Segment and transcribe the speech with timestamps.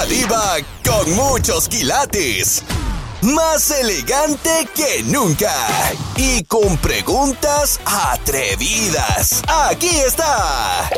[0.00, 2.64] La diva con muchos quilates.
[3.20, 5.52] Más elegante que nunca.
[6.16, 9.42] Y con preguntas atrevidas.
[9.46, 10.88] Aquí está.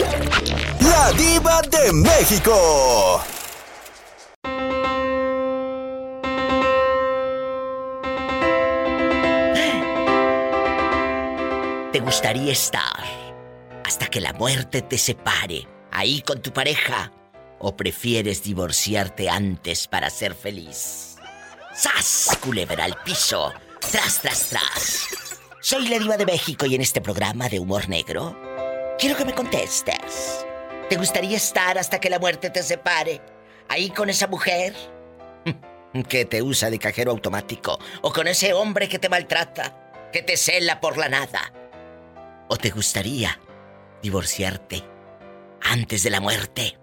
[0.78, 3.20] La diva de México.
[11.92, 13.03] ¿Te gustaría estar
[13.84, 17.10] hasta que la muerte te separe ahí con tu pareja?
[17.62, 21.16] ¿O prefieres divorciarte antes para ser feliz?
[21.73, 22.36] ¡Sas!
[22.42, 23.52] Culebra al piso.
[23.80, 25.06] Tras, tras, tras.
[25.60, 28.36] Soy la diva de México y en este programa de humor negro
[28.98, 30.45] quiero que me contestes.
[30.88, 33.22] ¿Te gustaría estar hasta que la muerte te separe
[33.69, 34.74] ahí con esa mujer?
[36.08, 40.36] que te usa de cajero automático o con ese hombre que te maltrata, que te
[40.36, 41.52] cela por la nada
[42.48, 43.41] ¿O te gustaría
[44.02, 44.84] divorciarte
[45.62, 46.77] antes de la muerte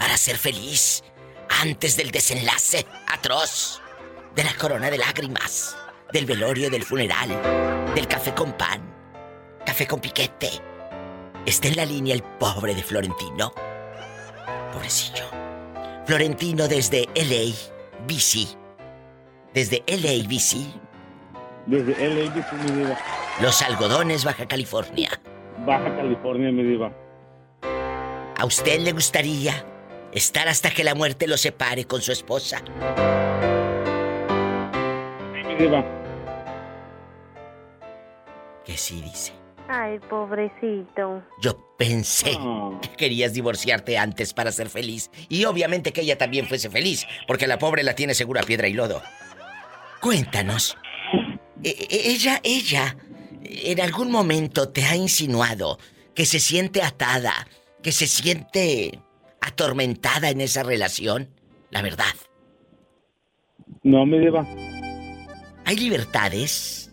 [0.00, 1.04] para ser feliz
[1.60, 3.82] antes del desenlace atroz
[4.34, 5.76] de la corona de lágrimas,
[6.10, 7.28] del velorio del funeral,
[7.94, 8.80] del café con pan,
[9.64, 10.48] café con piquete?
[11.44, 13.52] Está en la línea el pobre de Florentino.
[14.72, 15.26] Pobrecillo.
[16.06, 17.54] Florentino desde LA,
[18.06, 18.56] BC.
[19.52, 20.56] Desde LA, BC.
[21.66, 22.84] Desde LA, BC, mi.
[23.42, 25.10] Los algodones, Baja California.
[25.66, 26.90] Baja California, mi diva.
[28.38, 29.64] ¿A usted le gustaría
[30.12, 32.62] estar hasta que la muerte lo separe con su esposa?
[38.64, 39.32] Que sí, dice.
[39.68, 41.22] Ay, pobrecito.
[41.40, 42.36] Yo pensé
[42.82, 45.10] que querías divorciarte antes para ser feliz.
[45.28, 48.72] Y obviamente que ella también fuese feliz, porque la pobre la tiene segura piedra y
[48.72, 49.00] lodo.
[50.00, 50.76] Cuéntanos.
[51.62, 52.96] E- e- ella, ella,
[53.42, 55.78] en algún momento te ha insinuado
[56.14, 57.46] que se siente atada,
[57.82, 58.98] que se siente
[59.40, 61.28] atormentada en esa relación.
[61.70, 62.14] La verdad.
[63.82, 64.46] No, mi diva.
[65.64, 66.90] ¿Hay libertades?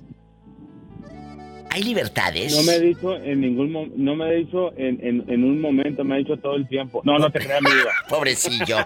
[1.69, 2.55] ¿Hay libertades?
[2.55, 5.59] No me ha dicho en ningún mo- no me ha dicho en, en, en un
[5.61, 7.01] momento, me ha dicho todo el tiempo.
[7.03, 7.91] No, no te creas, mi diva.
[8.09, 8.77] Pobrecillo.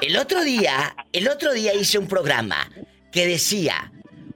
[0.00, 2.70] El otro día, el otro día hice un programa
[3.12, 3.92] que decía,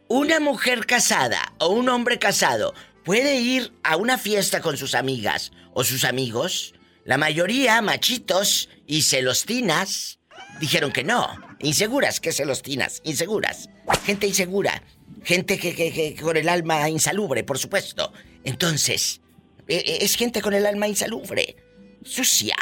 [0.09, 2.75] una mujer casada o un hombre casado
[3.05, 6.75] puede ir a una fiesta con sus amigas o sus amigos.
[7.11, 10.21] La mayoría, machitos y celostinas,
[10.61, 11.27] dijeron que no.
[11.59, 13.01] Inseguras, ¿qué celostinas?
[13.03, 13.69] Inseguras.
[14.05, 14.85] Gente insegura.
[15.25, 18.13] Gente que, que- que con el alma insalubre, por supuesto.
[18.45, 19.23] Entonces,
[19.67, 21.57] e- e- es gente con el alma insalubre.
[22.05, 22.55] Sucia.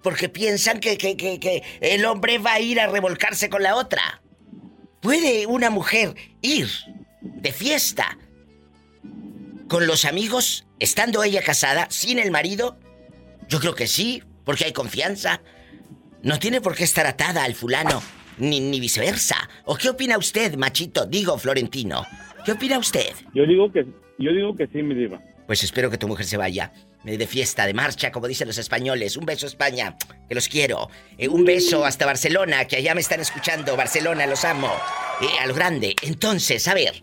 [0.00, 3.74] Porque piensan que, que, que, que el hombre va a ir a revolcarse con la
[3.74, 4.22] otra.
[5.00, 6.68] ¿Puede una mujer ir
[7.20, 8.16] de fiesta
[9.68, 12.78] con los amigos, estando ella casada, sin el marido?
[13.48, 15.40] Yo creo que sí, porque hay confianza.
[16.22, 18.02] No tiene por qué estar atada al fulano,
[18.38, 19.36] ni, ni viceversa.
[19.64, 21.06] ¿O qué opina usted, machito?
[21.06, 22.04] Digo, Florentino.
[22.44, 23.14] ¿Qué opina usted?
[23.34, 23.86] Yo digo que
[24.18, 25.20] yo digo que sí, mi diva.
[25.46, 26.72] Pues espero que tu mujer se vaya
[27.04, 29.16] eh, de fiesta, de marcha, como dicen los españoles.
[29.16, 29.96] Un beso, España,
[30.28, 30.90] que los quiero.
[31.16, 33.76] Eh, un beso hasta Barcelona, que allá me están escuchando.
[33.76, 34.70] Barcelona, los amo.
[35.20, 35.94] Eh, a lo grande.
[36.02, 37.02] Entonces, a ver.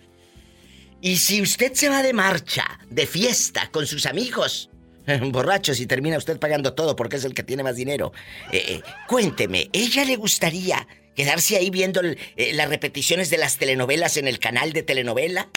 [1.01, 4.69] Y si usted se va de marcha, de fiesta, con sus amigos,
[5.31, 8.11] borrachos, y termina usted pagando todo porque es el que tiene más dinero,
[8.51, 13.57] eh, eh, cuénteme, ¿ella le gustaría quedarse ahí viendo el- eh, las repeticiones de las
[13.57, 15.47] telenovelas en el canal de telenovela?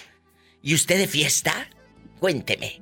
[0.62, 1.52] ¿Y usted de fiesta?
[2.20, 2.80] Cuénteme.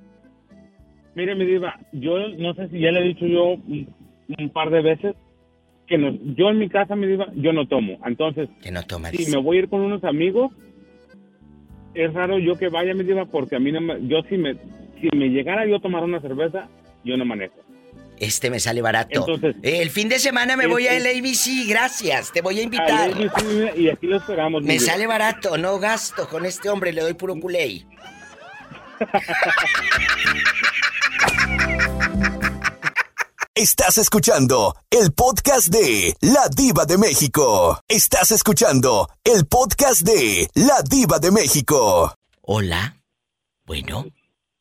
[1.15, 3.95] Mire, mi diva, yo no sé si ya le he dicho yo un,
[4.39, 5.15] un par de veces
[5.87, 7.99] que no, yo en mi casa, mi diva, yo no tomo.
[8.05, 9.11] Entonces, Que no toma.
[9.13, 10.53] si me voy a ir con unos amigos,
[11.95, 14.57] es raro yo que vaya, mi diva, porque a mí no me, yo si me,
[15.01, 16.69] si me llegara yo a tomar una cerveza,
[17.05, 17.55] yo no manejo.
[18.19, 19.27] Este me sale barato.
[19.29, 22.33] Entonces- Eh, el fin de semana me Es- voy a ABC, gracias.
[22.33, 23.11] Te voy a invitar.
[23.77, 24.63] y aquí lo esperamos.
[24.63, 27.85] Me sale barato, no gasto con este hombre, le doy puro culé.
[33.55, 37.81] Estás escuchando el podcast de La Diva de México.
[37.89, 42.15] Estás escuchando el podcast de La Diva de México.
[42.43, 42.97] Hola.
[43.65, 44.05] Bueno,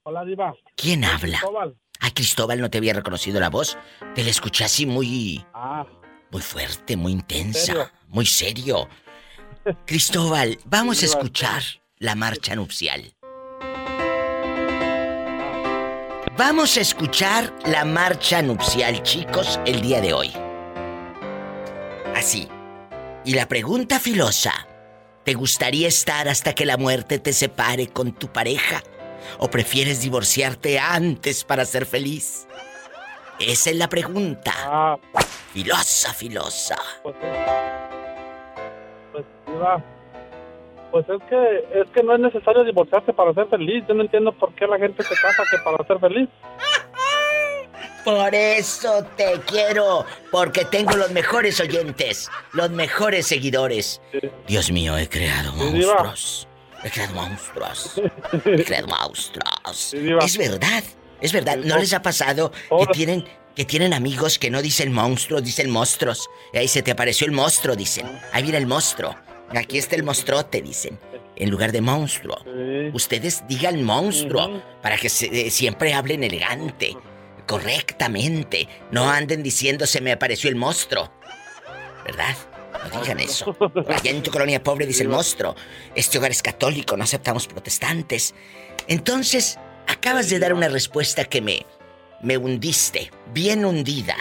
[0.07, 0.53] Hola, diva.
[0.75, 1.39] ¿quién habla?
[1.39, 1.75] Cristóbal.
[1.99, 3.75] Ay, Cristóbal, no te había reconocido la voz.
[4.13, 5.83] Te la escuché así muy, Ah,
[6.29, 7.91] muy fuerte, muy intensa, ¿Serio?
[8.09, 8.87] muy serio.
[9.87, 11.63] Cristóbal, vamos a escuchar
[11.97, 13.15] la marcha nupcial.
[16.37, 20.31] Vamos a escuchar la marcha nupcial, chicos, el día de hoy.
[22.13, 22.47] Así.
[23.23, 24.53] Y la pregunta filosa.
[25.23, 28.83] ¿Te gustaría estar hasta que la muerte te separe con tu pareja?
[29.39, 32.47] ¿O prefieres divorciarte antes para ser feliz?
[33.39, 34.53] Esa es la pregunta.
[34.65, 34.97] Ah,
[35.53, 36.75] Filosa, filosa.
[37.03, 37.15] pues,
[39.11, 39.83] pues, Diva,
[40.91, 43.83] pues es que, es que no es necesario divorciarse para ser feliz.
[43.87, 46.29] Yo no entiendo por qué la gente se casa que para ser feliz.
[48.03, 53.99] Por eso te quiero, porque tengo los mejores oyentes, los mejores seguidores.
[54.11, 54.19] Sí.
[54.45, 56.47] Dios mío, he creado Sí, monstruos.
[57.13, 58.01] monstruos.
[58.87, 59.93] Monstruos.
[60.25, 60.83] Es verdad,
[61.21, 61.57] es verdad.
[61.57, 66.29] ¿No les ha pasado que tienen, que tienen amigos que no dicen monstruos, dicen monstruos?
[66.53, 68.05] Y ahí se te apareció el monstruo, dicen.
[68.33, 69.15] Ahí viene el monstruo.
[69.55, 70.99] Aquí está el monstruote, dicen.
[71.37, 72.37] En lugar de monstruo.
[72.93, 76.95] Ustedes digan monstruo para que se- eh, siempre hablen elegante,
[77.45, 78.67] correctamente.
[78.91, 81.11] No anden diciendo se me apareció el monstruo.
[82.05, 82.35] ¿Verdad?
[82.93, 83.55] No digan eso.
[83.87, 85.55] Allá en tu colonia pobre dice el monstruo.
[85.95, 88.33] Este hogar es católico, no aceptamos protestantes.
[88.87, 91.65] Entonces, acabas de dar una respuesta que me.
[92.21, 93.11] me hundiste.
[93.33, 94.15] Bien hundida.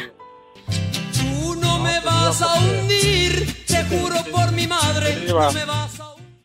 [1.13, 6.15] Tú no me vas a hundir, te juro por mi madre, no me vas a
[6.15, 6.45] hundir.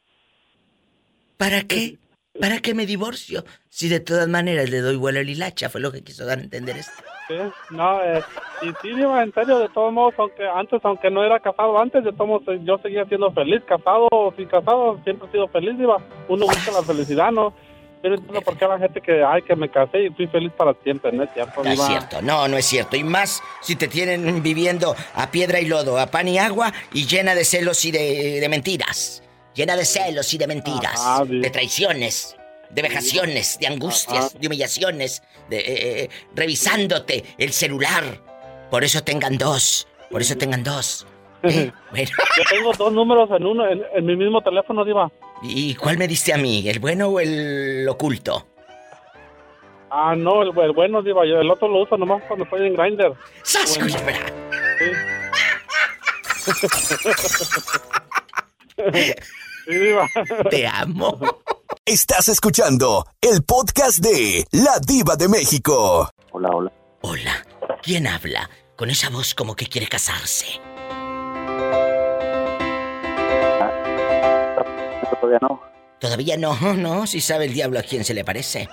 [1.37, 1.97] ¿Para qué?
[2.39, 3.45] ¿Para qué me divorcio?
[3.69, 6.41] Si de todas maneras le doy vuelo al hilacha, fue lo que quiso dar a
[6.41, 7.03] entender esto.
[7.29, 7.35] Sí,
[7.69, 8.23] no, eh,
[8.63, 12.03] y sí, Diva, en serio, de todos modos, aunque antes, aunque no era casado antes,
[12.03, 15.77] de todos modos, yo seguía siendo feliz, casado o sin casado, siempre he sido feliz,
[15.77, 15.97] Diva.
[16.27, 17.53] Uno busca la felicidad, ¿no?
[18.01, 20.73] No entiendo por qué la gente que, ay, que me casé y fui feliz para
[20.83, 22.95] siempre, ¿no es cierto, No es cierto, no, no es cierto.
[22.95, 27.05] Y más si te tienen viviendo a piedra y lodo, a pan y agua y
[27.05, 29.21] llena de celos y de, de mentiras.
[29.53, 32.37] Llena de celos y de mentiras, Ajá, de traiciones,
[32.69, 34.39] de vejaciones, de angustias, Ajá.
[34.39, 38.03] de humillaciones, de eh, eh, revisándote el celular.
[38.69, 41.07] Por eso tengan dos, por eso tengan dos.
[41.43, 41.71] ¿Eh?
[41.91, 45.11] Bueno, Yo tengo dos números en uno, en, en mi mismo teléfono, Diva.
[45.41, 46.67] ¿y cuál me diste a mí?
[46.67, 48.45] ¿El bueno o el oculto?
[49.89, 52.75] Ah, no, el, el bueno, Diva, yo el otro lo uso nomás cuando estoy en
[52.75, 53.13] Grindr.
[53.43, 53.95] ¡Sas, Bueno.
[58.93, 59.13] Sí,
[59.67, 60.07] Diva.
[60.49, 61.19] Te amo.
[61.85, 66.09] Estás escuchando el podcast de La Diva de México.
[66.31, 66.71] Hola, hola.
[67.01, 67.45] Hola,
[67.81, 68.49] ¿quién habla?
[68.75, 70.45] Con esa voz como que quiere casarse.
[75.21, 75.61] Todavía no.
[75.99, 78.67] Todavía no, no, si sabe el diablo a quién se le parece.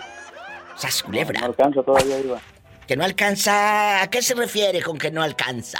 [0.76, 1.40] Sas No culebra.
[1.44, 2.40] alcanza todavía, Iba.
[2.86, 4.02] Que no alcanza.
[4.02, 5.78] ¿A qué se refiere con que no alcanza?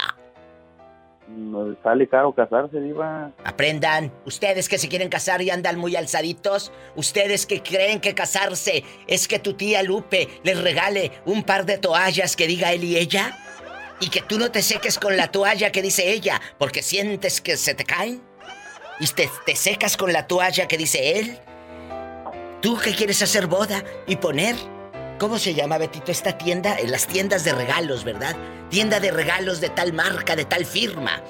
[1.83, 3.31] Sale caro casarse, Iba.
[3.43, 8.83] Aprendan, ustedes que se quieren casar y andan muy alzaditos, ustedes que creen que casarse
[9.07, 12.97] es que tu tía Lupe les regale un par de toallas que diga él y
[12.97, 13.37] ella,
[13.99, 17.57] y que tú no te seques con la toalla que dice ella, porque sientes que
[17.57, 18.21] se te caen,
[18.99, 21.37] y te, te secas con la toalla que dice él.
[22.61, 24.55] ¿Tú que quieres hacer boda y poner?
[25.19, 26.77] ¿Cómo se llama, Betito, esta tienda?
[26.77, 28.35] En las tiendas de regalos, ¿verdad?
[28.69, 31.23] Tienda de regalos de tal marca, de tal firma.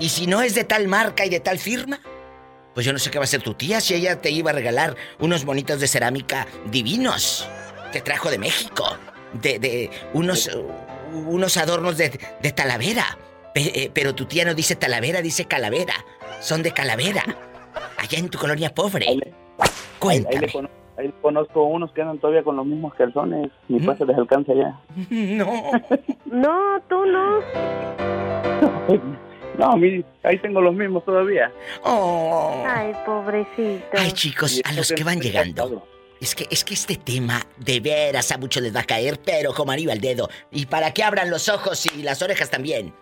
[0.00, 2.00] Y si no es de tal marca y de tal firma,
[2.72, 4.54] pues yo no sé qué va a hacer tu tía si ella te iba a
[4.54, 7.46] regalar unos monitos de cerámica divinos
[7.92, 8.96] que trajo de México.
[9.34, 10.48] De, de unos,
[11.12, 13.18] unos adornos de, de talavera.
[13.52, 15.94] Pe- eh, pero tu tía no dice talavera, dice calavera.
[16.40, 17.24] Son de calavera.
[17.98, 19.06] Allá en tu colonia pobre.
[19.98, 20.48] Cuéntame.
[20.96, 23.50] Ahí conozco unos que andan todavía con los mismos calzones.
[23.68, 23.84] Ni ¿Mm?
[23.84, 24.80] pues se les alcanza ya.
[25.10, 25.70] No.
[26.26, 27.40] No, tú no.
[29.58, 31.52] No, a mí, ahí tengo los mismos todavía.
[31.84, 32.64] Oh.
[32.66, 33.86] Ay, pobrecito.
[33.96, 35.86] Ay, chicos, a eso los que van llegando.
[36.20, 39.54] Es que, es que este tema de veras a muchos les va a caer, pero
[39.54, 40.28] como anillo al dedo.
[40.50, 42.94] Y para que abran los ojos y las orejas también.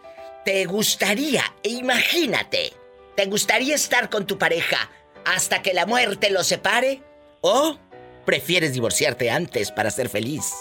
[0.44, 2.72] ¿Te gustaría, imagínate,
[3.14, 4.90] te gustaría estar con tu pareja
[5.24, 7.00] hasta que la muerte los separe?
[7.44, 7.76] ¿O
[8.24, 10.52] prefieres divorciarte antes para ser feliz?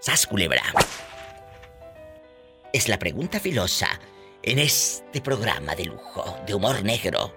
[0.00, 0.64] Sas culebra.
[2.72, 4.00] Es la pregunta filosa
[4.42, 7.32] en este programa de lujo, de humor negro.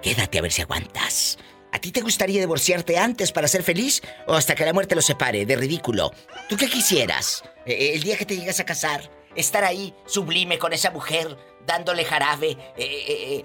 [0.00, 1.38] Quédate a ver si aguantas.
[1.72, 5.06] ¿A ti te gustaría divorciarte antes para ser feliz o hasta que la muerte los
[5.06, 5.44] separe?
[5.44, 6.12] De ridículo.
[6.48, 7.42] ¿Tú qué quisieras?
[7.66, 12.04] Eh, el día que te llegas a casar, estar ahí sublime con esa mujer, dándole
[12.04, 13.44] jarabe, eh,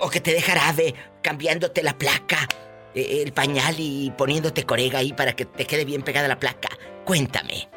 [0.00, 2.46] o que te dé jarabe, cambiándote la placa,
[2.94, 6.68] el pañal y poniéndote corega ahí para que te quede bien pegada la placa.
[7.04, 7.68] Cuéntame.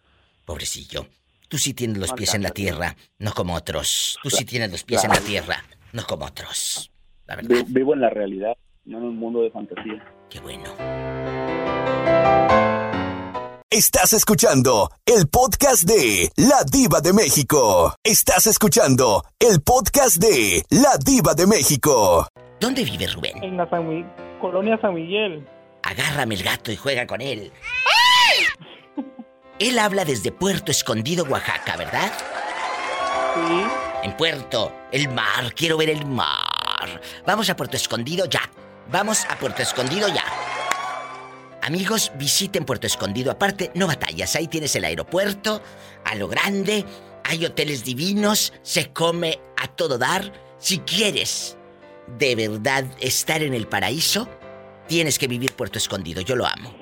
[0.45, 1.07] pobrecillo.
[1.49, 4.19] Tú sí tienes los pies en la tierra, no como otros.
[4.21, 6.91] Tú sí tienes los pies en la tierra, no como otros.
[7.25, 8.57] La verdad, Vivo en la realidad,
[8.87, 10.03] no en un mundo de fantasía.
[10.29, 10.63] qué bueno.
[13.69, 17.93] Estás escuchando el podcast de La Diva de México.
[18.01, 22.27] Estás escuchando el podcast de La Diva de México.
[22.61, 23.43] ¿Dónde vive Rubén?
[23.43, 23.85] En la San
[24.39, 25.45] colonia San Miguel.
[25.83, 27.51] Agárrame el gato y juega con él.
[29.59, 32.11] Él habla desde Puerto Escondido, Oaxaca, ¿verdad?
[33.35, 33.63] Sí.
[34.03, 37.01] En Puerto, el mar, quiero ver el mar.
[37.25, 38.41] Vamos a Puerto Escondido ya.
[38.91, 40.23] Vamos a Puerto Escondido ya.
[41.61, 43.31] Amigos, visiten Puerto Escondido.
[43.31, 44.35] Aparte, no batallas.
[44.35, 45.61] Ahí tienes el aeropuerto,
[46.05, 46.85] a lo grande.
[47.25, 48.53] Hay hoteles divinos.
[48.61, 50.31] Se come a todo dar.
[50.57, 51.57] Si quieres
[52.17, 54.29] de verdad estar en el paraíso,
[54.87, 56.21] tienes que vivir Puerto Escondido.
[56.21, 56.73] Yo lo amo.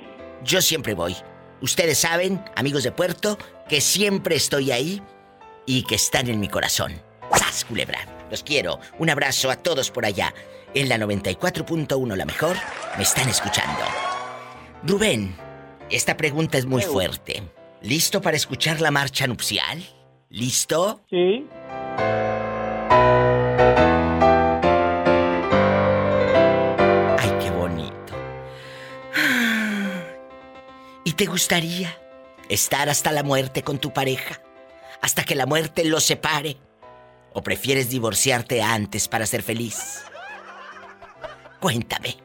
[0.43, 1.17] Yo siempre voy.
[1.62, 5.01] Ustedes saben, amigos de Puerto, que siempre estoy ahí
[5.65, 7.01] y que están en mi corazón.
[7.35, 7.97] ¡Sas, culebra!
[8.29, 8.79] Los quiero.
[9.00, 10.33] Un abrazo a todos por allá.
[10.75, 12.58] En la 94.1 La Mejor,
[12.98, 13.79] me están escuchando.
[14.84, 15.34] Rubén,
[15.89, 17.44] esta pregunta es muy fuerte.
[17.82, 19.82] ¿Listo para escuchar la marcha nupcial?
[20.29, 21.00] ¿Listo?
[21.10, 21.48] Sí.
[27.20, 28.13] ¡Ay, qué bonito!
[31.05, 31.98] ¿Y te gustaría
[32.50, 34.41] estar hasta la muerte con tu pareja?
[35.01, 36.58] ¿Hasta que la muerte los separe?
[37.32, 40.03] ¿O prefieres divorciarte antes para ser feliz?
[41.59, 42.15] Cuéntame,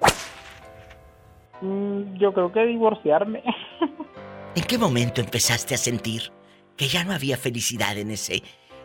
[1.63, 3.43] Mm, yo creo que divorciarme.
[4.55, 6.33] ¿en qué momento empezaste a sentir
[6.77, 8.43] que ya no había felicidad en ese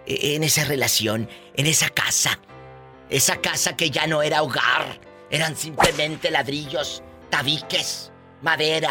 [0.08, 2.38] en esa relación, en esa casa?
[3.10, 5.00] Esa casa que ya no era hogar,
[5.30, 8.12] eran simplemente ladrillos, tabiques,
[8.42, 8.90] madera,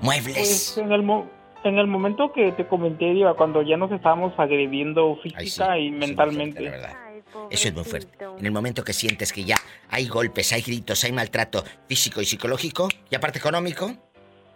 [0.00, 0.36] muebles.
[0.36, 1.28] Pues en el, mo-
[1.64, 5.78] en el momento que te comenté, Diva, cuando ya nos estábamos agrediendo Ay, sí, física
[5.78, 6.68] y mentalmente.
[6.68, 7.09] Ay,
[7.50, 8.24] Eso es muy fuerte.
[8.38, 9.56] En el momento que sientes que ya
[9.88, 13.94] hay golpes, hay gritos, hay maltrato físico y psicológico, y aparte económico,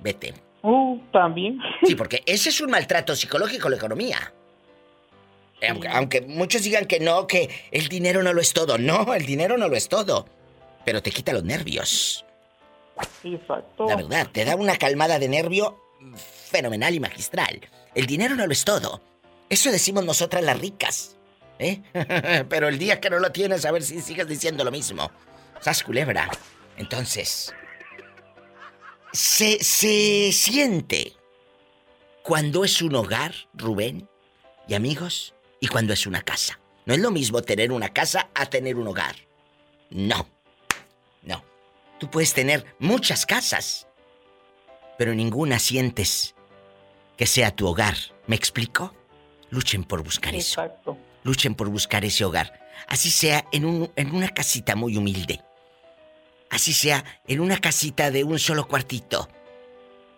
[0.01, 0.35] vete.
[0.63, 1.59] Uh, también.
[1.85, 4.33] Sí, porque ese es un maltrato psicológico, la economía.
[5.69, 8.77] Aunque, aunque muchos digan que no, que el dinero no lo es todo.
[8.79, 10.27] No, el dinero no lo es todo.
[10.85, 12.25] Pero te quita los nervios.
[13.23, 13.87] Exacto.
[13.87, 15.81] La verdad, te da una calmada de nervio
[16.51, 17.61] fenomenal y magistral.
[17.95, 19.01] El dinero no lo es todo.
[19.49, 21.17] Eso decimos nosotras las ricas.
[21.59, 21.83] ¿Eh?
[22.49, 25.11] Pero el día que no lo tienes, a ver si sigues diciendo lo mismo.
[25.61, 26.29] Sas culebra.
[26.77, 27.55] Entonces.
[29.13, 31.13] Se, se siente
[32.23, 34.09] cuando es un hogar, Rubén
[34.67, 36.59] y amigos, y cuando es una casa.
[36.87, 39.15] No es lo mismo tener una casa a tener un hogar.
[39.91, 40.27] No.
[41.23, 41.45] No.
[41.99, 43.87] Tú puedes tener muchas casas,
[44.99, 46.35] pero ninguna sientes
[47.17, 47.97] que sea tu hogar.
[48.27, 48.95] ¿Me explico?
[49.51, 50.69] Luchen por buscar eso.
[51.25, 52.61] Luchen por buscar ese hogar.
[52.87, 55.41] Así sea en, un- en una casita muy humilde.
[56.51, 59.29] Así sea en una casita de un solo cuartito.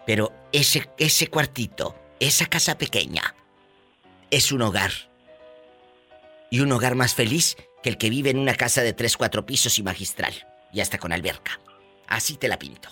[0.07, 3.35] Pero ese, ese cuartito, esa casa pequeña,
[4.31, 4.91] es un hogar.
[6.51, 9.47] Y un hogar más feliz que el que vive en una casa de tres, cuatro
[9.47, 10.35] pisos y magistral.
[10.73, 11.59] Y hasta con alberca.
[12.07, 12.89] Así te la pinto.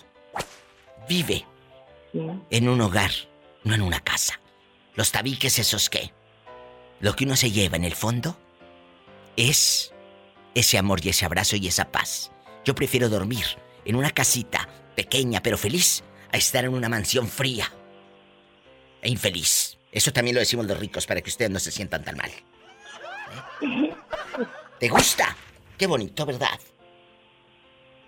[1.08, 1.44] Vive
[2.50, 3.10] en un hogar,
[3.64, 4.40] no en una casa.
[4.94, 6.12] Los tabiques esos que...
[7.00, 8.36] Lo que uno se lleva en el fondo
[9.36, 9.92] es
[10.54, 12.30] ese amor y ese abrazo y esa paz.
[12.64, 13.44] Yo prefiero dormir
[13.84, 17.70] en una casita pequeña pero feliz a estar en una mansión fría
[19.02, 19.78] e infeliz.
[19.92, 22.30] Eso también lo decimos los ricos para que ustedes no se sientan tan mal.
[23.60, 23.94] ¿Eh?
[24.80, 25.36] ¿Te gusta?
[25.78, 26.58] Qué bonito, ¿verdad?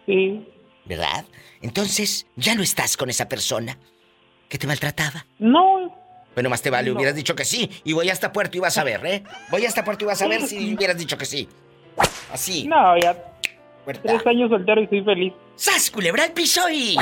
[0.06, 0.46] Sí.
[0.84, 1.24] ¿Verdad?
[1.60, 3.78] Entonces, ya no estás con esa persona
[4.48, 5.26] que te maltrataba.
[5.38, 6.05] No,
[6.36, 6.96] Bueno, más te vale, No.
[6.96, 7.68] hubieras dicho que sí.
[7.82, 9.24] Y voy hasta Puerto y vas a ver, ¿eh?
[9.50, 11.48] Voy hasta Puerto y vas a ver si hubieras dicho que sí.
[12.32, 12.68] Así.
[12.68, 13.16] no, ya
[13.84, 14.02] puerta.
[14.04, 15.32] tres años soltero y soy feliz.
[15.56, 16.96] ¡Sas, culebra al piso y...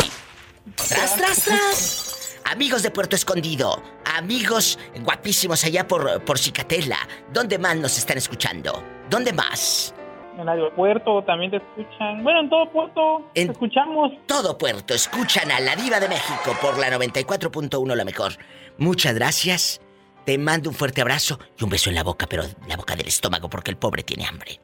[0.76, 2.38] ¡Tras, tras, tras!
[2.44, 6.98] Amigos de Puerto Escondido, Amigos guapísimos allá por, por Cicatela,
[7.32, 8.84] ¿dónde más nos están escuchando?
[9.10, 9.94] ¿Dónde más?
[10.34, 12.22] En el aeropuerto también te escuchan.
[12.22, 14.12] Bueno, en todo Puerto En- te escuchamos.
[14.26, 18.32] Todo Puerto, escuchan a la diva de México por la 94.1 la mejor.
[18.78, 19.80] Muchas gracias.
[20.24, 23.08] Te mando un fuerte abrazo y un beso en la boca, pero la boca del
[23.08, 24.60] estómago porque el pobre tiene hambre.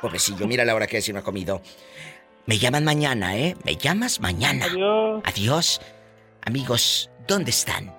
[0.00, 1.60] Pobrecillo, mira la hora que es y no ha comido.
[2.46, 3.54] Me llaman mañana, ¿eh?
[3.64, 4.64] Me llamas mañana.
[4.64, 5.22] Adiós.
[5.26, 5.80] Adiós.
[6.46, 7.94] Amigos, ¿dónde están?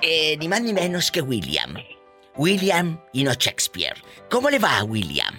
[0.00, 1.74] Eh, ni más ni menos que William.
[2.36, 3.94] William y no Shakespeare.
[4.30, 5.34] ¿Cómo le va a William?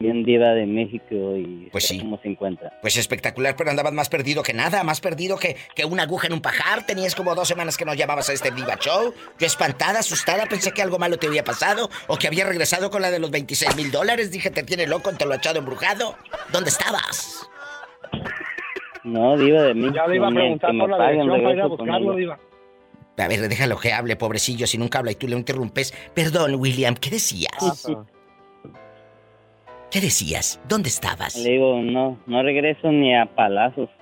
[0.00, 2.00] Bien diva de México y Pues sí.
[2.00, 2.72] cómo se encuentra.
[2.82, 6.32] Pues espectacular, pero andabas más perdido que nada, más perdido que, que una aguja en
[6.32, 6.84] un pajar.
[6.86, 9.14] Tenías como dos semanas que no llamabas a este Diva Show.
[9.38, 13.00] Yo espantada, asustada, pensé que algo malo te había pasado o que había regresado con
[13.00, 14.32] la de los 26 mil dólares.
[14.32, 16.16] Dije, te tiene loco, te lo ha echado embrujado.
[16.52, 17.48] ¿Dónde estabas?
[19.04, 19.94] No, diva de México.
[19.94, 22.38] Ya le iba a preguntar por la paguen, dirección para ir a buscarlo, diva.
[23.18, 25.94] A ver, déjalo que hable, pobrecillo, si nunca habla y tú le interrumpes.
[26.12, 27.86] Perdón, William, ¿qué decías?
[29.96, 30.60] ¿Qué decías?
[30.68, 31.36] ¿Dónde estabas?
[31.36, 33.88] Le digo, no, no regreso ni a palazos.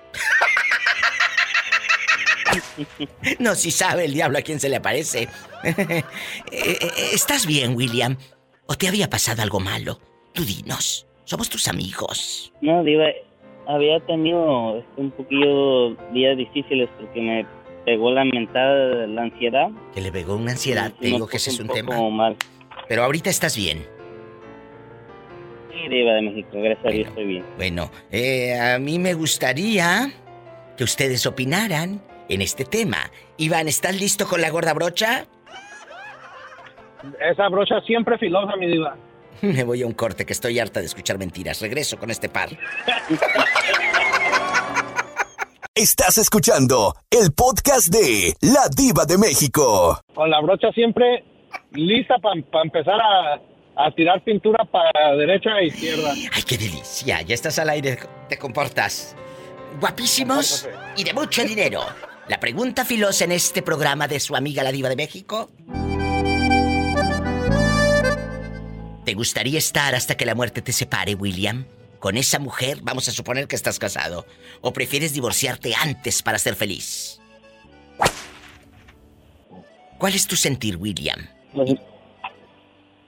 [3.39, 5.29] No, si sabe el diablo a quién se le aparece.
[5.63, 6.03] Eh,
[6.51, 8.17] eh, ¿Estás bien, William?
[8.65, 10.01] ¿O te había pasado algo malo?
[10.33, 11.07] Tú dinos.
[11.23, 12.51] Somos tus amigos.
[12.59, 13.05] No, diva,
[13.65, 17.45] había tenido este, un poquillo días difíciles porque me
[17.85, 19.69] pegó la mentada, la ansiedad.
[19.93, 20.91] Que le pegó una ansiedad.
[20.99, 22.09] Te digo que ese es un poco tema.
[22.09, 22.35] mal.
[22.89, 23.94] Pero ahorita estás bien.
[25.75, 27.09] Sí, diva de México, gracias a Dios Bueno.
[27.09, 27.45] estoy bien.
[27.57, 30.09] Bueno, eh, a mí me gustaría
[30.77, 33.11] que ustedes opinaran en este tema.
[33.37, 35.25] Iván, ¿estás listo con la gorda brocha?
[37.19, 38.95] Esa brocha siempre filosa, mi diva.
[39.41, 41.61] Me voy a un corte que estoy harta de escuchar mentiras.
[41.61, 42.49] Regreso con este par.
[45.75, 49.99] Estás escuchando el podcast de La Diva de México.
[50.13, 51.25] Con la brocha siempre
[51.73, 53.41] lista para empezar a,
[53.77, 56.13] a tirar pintura para derecha e izquierda.
[56.31, 57.21] ¡Ay, qué delicia!
[57.21, 57.97] Ya estás al aire,
[58.29, 59.15] te comportas.
[59.79, 61.81] Guapísimos y de mucho dinero.
[62.27, 65.51] La pregunta filosa en este programa de su amiga la diva de México.
[69.05, 71.65] ¿Te gustaría estar hasta que la muerte te separe, William?
[71.99, 74.25] Con esa mujer, vamos a suponer que estás casado.
[74.61, 77.19] ¿O prefieres divorciarte antes para ser feliz?
[79.99, 81.19] ¿Cuál es tu sentir, William?
[81.53, 81.71] Pues,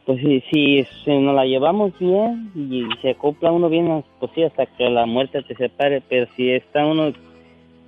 [0.07, 4.41] pues sí, si, si nos la llevamos bien y se acopla uno bien, pues sí,
[4.41, 7.11] hasta que la muerte te separe, pero si está uno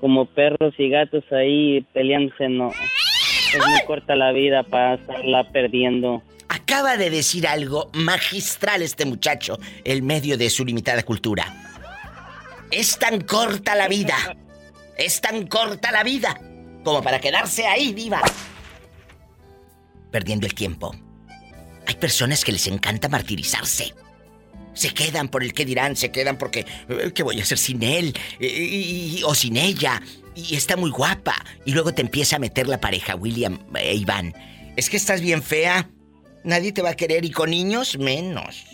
[0.02, 2.72] como perros y gatos ahí peleándose, no.
[2.72, 6.22] Es muy corta la vida para estarla perdiendo.
[6.50, 11.46] Acaba de decir algo magistral este muchacho, el medio de su limitada cultura.
[12.70, 14.18] Es tan corta la vida.
[14.98, 16.38] Es tan corta la vida
[16.84, 18.22] como para quedarse ahí, viva.
[20.12, 20.94] perdiendo el tiempo.
[21.90, 23.96] Hay personas que les encanta martirizarse.
[24.76, 27.82] Se quedan por el que dirán, se quedan porque eh, ¿qué voy a hacer sin
[27.82, 28.16] él?
[28.40, 30.00] Eh, o sin ella.
[30.36, 31.34] Y está muy guapa.
[31.66, 34.36] Y luego te empieza a meter la pareja, William e Iván.
[34.78, 35.90] Es que estás bien fea.
[36.44, 38.66] Nadie te va a querer y con niños menos.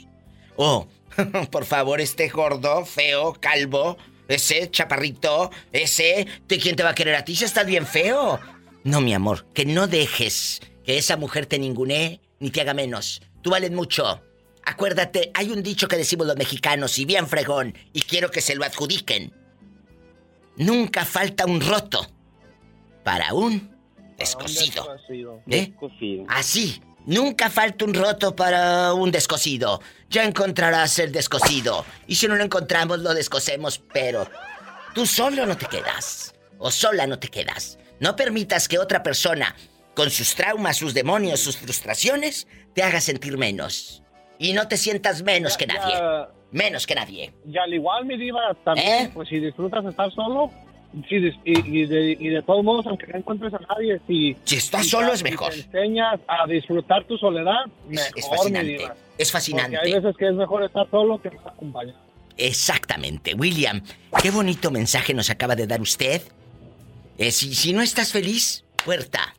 [0.57, 0.85] Oh,
[1.51, 3.97] por favor, este gordo, feo, calvo,
[4.27, 8.41] ese chaparrito, ese, ¿de quién te va a querer a ti si estás bien feo?
[8.83, 13.21] No, mi amor, que no dejes que esa mujer te ningunee ni te haga menos.
[13.41, 14.21] Tú vales mucho.
[14.63, 18.55] Acuérdate, hay un dicho que decimos los mexicanos y bien fregón, y quiero que se
[18.55, 19.31] lo adjudiquen.
[20.57, 22.07] Nunca falta un roto
[23.03, 23.75] para un
[24.17, 24.97] descosido.
[25.47, 25.73] ¿Eh?
[26.27, 29.81] Así, nunca falta un roto para un descosido.
[30.09, 31.85] Ya encontrarás el descosido.
[32.07, 34.27] Y si no lo encontramos, lo descosemos, pero
[34.93, 36.33] tú solo no te quedas.
[36.57, 37.77] O sola no te quedas.
[37.99, 39.55] No permitas que otra persona,
[39.95, 44.03] con sus traumas, sus demonios, sus frustraciones, te haga sentir menos.
[44.37, 45.93] Y no te sientas menos que nadie.
[45.93, 47.33] Ya, Menos que nadie.
[47.45, 49.11] y al igual, mi diva, también, ¿Eh?
[49.13, 50.51] pues si disfrutas estar solo,
[51.09, 54.37] si y, y de, y de todos modos, aunque no encuentres a nadie, si...
[54.45, 55.51] Si estás si solo es mejor.
[55.51, 58.71] Si te enseñas a disfrutar tu soledad, mejor, Es mi fascinante.
[58.71, 58.83] diva.
[58.85, 59.77] Es Porque fascinante.
[59.79, 61.99] hay veces que es mejor estar solo que estar acompañado.
[62.37, 63.81] Exactamente, William.
[64.21, 66.21] Qué bonito mensaje nos acaba de dar usted.
[67.17, 69.35] Eh, si, si no estás feliz, puerta,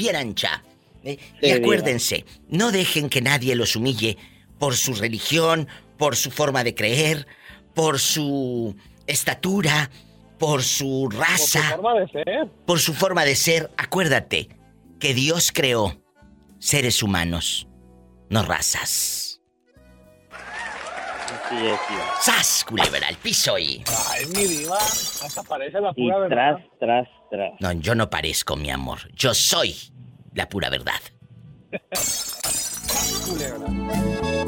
[0.00, 0.62] bien ancha.
[1.04, 4.16] Eh, y Sí, acuérdense, no dejen que nadie los humille
[4.58, 7.26] por su religión, por su forma de creer,
[7.74, 8.74] por su
[9.06, 9.90] estatura,
[10.38, 12.48] por su Por su raza, forma de ser.
[12.66, 13.70] por su forma de ser.
[13.76, 14.48] Acuérdate
[14.98, 16.00] que Dios creó
[16.58, 17.66] seres humanos,
[18.30, 19.40] no razas.
[21.50, 22.14] Es, diva.
[22.20, 23.82] ¡Sas, culebra, al piso y...
[24.10, 26.58] Ay, mi diva, hasta parece la Y pura verdad.
[26.78, 27.08] tras,
[27.60, 29.12] No, yo no parezco, mi amor.
[29.14, 29.74] Yo soy
[30.34, 31.00] la pura verdad.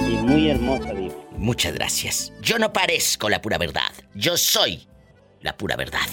[0.01, 1.15] Y muy hermosa, diva.
[1.33, 2.33] Muchas gracias.
[2.41, 3.93] Yo no parezco la pura verdad.
[4.15, 4.87] Yo soy
[5.41, 6.07] la pura verdad.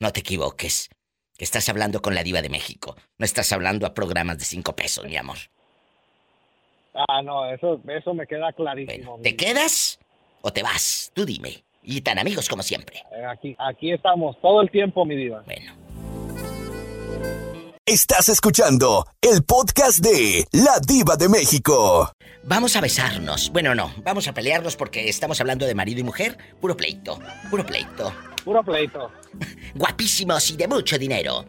[0.00, 0.90] No te equivoques.
[1.36, 2.96] Que estás hablando con la diva de México.
[3.18, 5.38] No estás hablando a programas de cinco pesos, mi amor.
[6.94, 9.12] Ah, no, eso, eso me queda clarísimo.
[9.12, 9.98] Bueno, ¿te quedas
[10.42, 11.10] o te vas?
[11.12, 11.63] Tú dime.
[11.84, 12.96] Y tan amigos como siempre.
[13.12, 15.42] Eh, Aquí, aquí estamos todo el tiempo, mi diva.
[15.44, 15.74] Bueno.
[17.86, 22.10] Estás escuchando el podcast de La Diva de México.
[22.44, 23.50] Vamos a besarnos.
[23.50, 23.92] Bueno, no.
[24.02, 26.38] Vamos a pelearnos porque estamos hablando de marido y mujer.
[26.60, 27.18] Puro pleito.
[27.50, 28.10] Puro pleito.
[28.42, 29.10] Puro pleito.
[29.74, 31.44] guapísimos y de mucho dinero.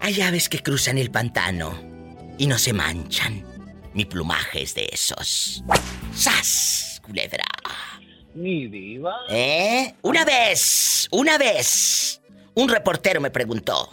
[0.00, 1.72] Hay aves que cruzan el pantano
[2.36, 3.42] y no se manchan.
[3.94, 5.64] Mi plumaje es de esos.
[6.14, 7.00] ¡Sas!
[7.02, 7.44] Culebra.
[8.34, 9.14] Mi diva.
[9.30, 9.94] ¿Eh?
[10.02, 12.20] Una vez, una vez,
[12.54, 13.90] un reportero me preguntó.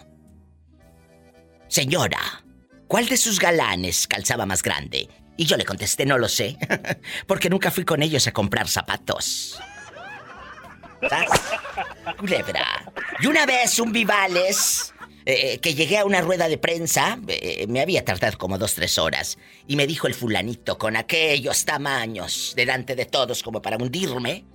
[1.68, 2.44] Señora,
[2.88, 5.08] ¿cuál de sus galanes calzaba más grande?
[5.38, 6.58] Y yo le contesté, no lo sé,
[7.28, 9.60] porque nunca fui con ellos a comprar zapatos.
[12.18, 12.92] Culebra.
[13.20, 14.91] Y una vez un Vivales,
[15.26, 18.98] eh, que llegué a una rueda de prensa, eh, me había tardado como dos, tres
[18.98, 24.46] horas, y me dijo el fulanito con aquellos tamaños delante de todos como para hundirme.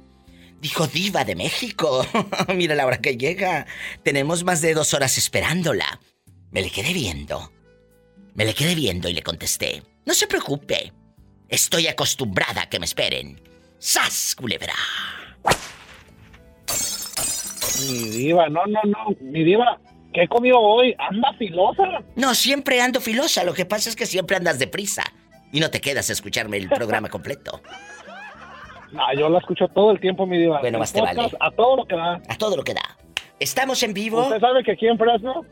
[0.60, 2.06] Dijo Diva de México.
[2.54, 3.66] Mira la hora que llega.
[4.02, 6.00] Tenemos más de dos horas esperándola.
[6.50, 7.52] Me le quedé viendo.
[8.34, 9.82] Me le quedé viendo y le contesté.
[10.06, 10.92] No se preocupe.
[11.48, 13.40] Estoy acostumbrada a que me esperen.
[13.78, 14.74] ¡Sas, culebra!
[17.88, 19.16] Mi diva, no, no, no.
[19.20, 19.78] Mi diva,
[20.16, 20.94] ¿qué he comido hoy?
[20.98, 22.02] Anda filosa.
[22.14, 23.44] No, siempre ando filosa.
[23.44, 25.04] Lo que pasa es que siempre andas deprisa.
[25.52, 27.60] Y no te quedas a escucharme el programa completo.
[28.92, 30.60] No, yo la escucho todo el tiempo, mi diva.
[30.60, 31.30] Bueno, más te vale.
[31.38, 32.14] A todo lo que da.
[32.28, 32.96] A todo lo que da.
[33.38, 34.22] Estamos en vivo.
[34.22, 35.44] Usted sabe que aquí en Fresno,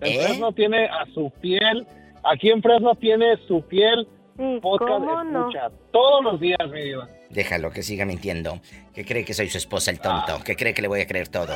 [0.00, 0.24] en ¿Eh?
[0.24, 1.86] Fresno tiene a su piel,
[2.24, 5.40] aquí en Fresno tiene su piel Sí, podcast ¿cómo no?
[5.48, 7.08] escucha todos los días, mi diva.
[7.28, 8.60] Déjalo que siga mintiendo.
[8.94, 10.42] Que cree que soy su esposa el tonto.
[10.42, 11.54] Que cree que le voy a creer todo.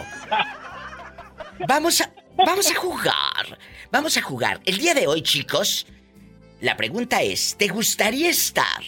[1.68, 2.11] Vamos a.
[2.46, 3.59] Vamos a jugar.
[3.90, 4.61] Vamos a jugar.
[4.64, 5.87] El día de hoy, chicos.
[6.61, 8.83] La pregunta es: ¿te gustaría estar?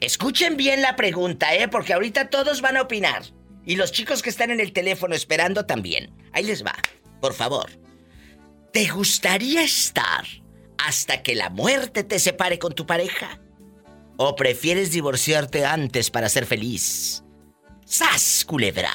[0.00, 1.68] Escuchen bien la pregunta, ¿eh?
[1.68, 3.22] Porque ahorita todos van a opinar.
[3.64, 6.14] Y los chicos que están en el teléfono esperando también.
[6.32, 6.74] Ahí les va.
[7.20, 7.70] Por favor.
[8.72, 10.24] ¿Te gustaría estar
[10.78, 13.40] hasta que la muerte te separe con tu pareja?
[14.16, 17.24] ¿O prefieres divorciarte antes para ser feliz?
[17.84, 18.92] ¡Sas, culebra!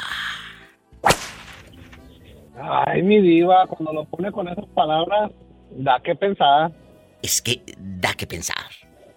[2.56, 5.32] Ay, mi diva, cuando lo pone con esas palabras,
[5.72, 6.72] da que pensar.
[7.22, 8.70] Es que da que pensar.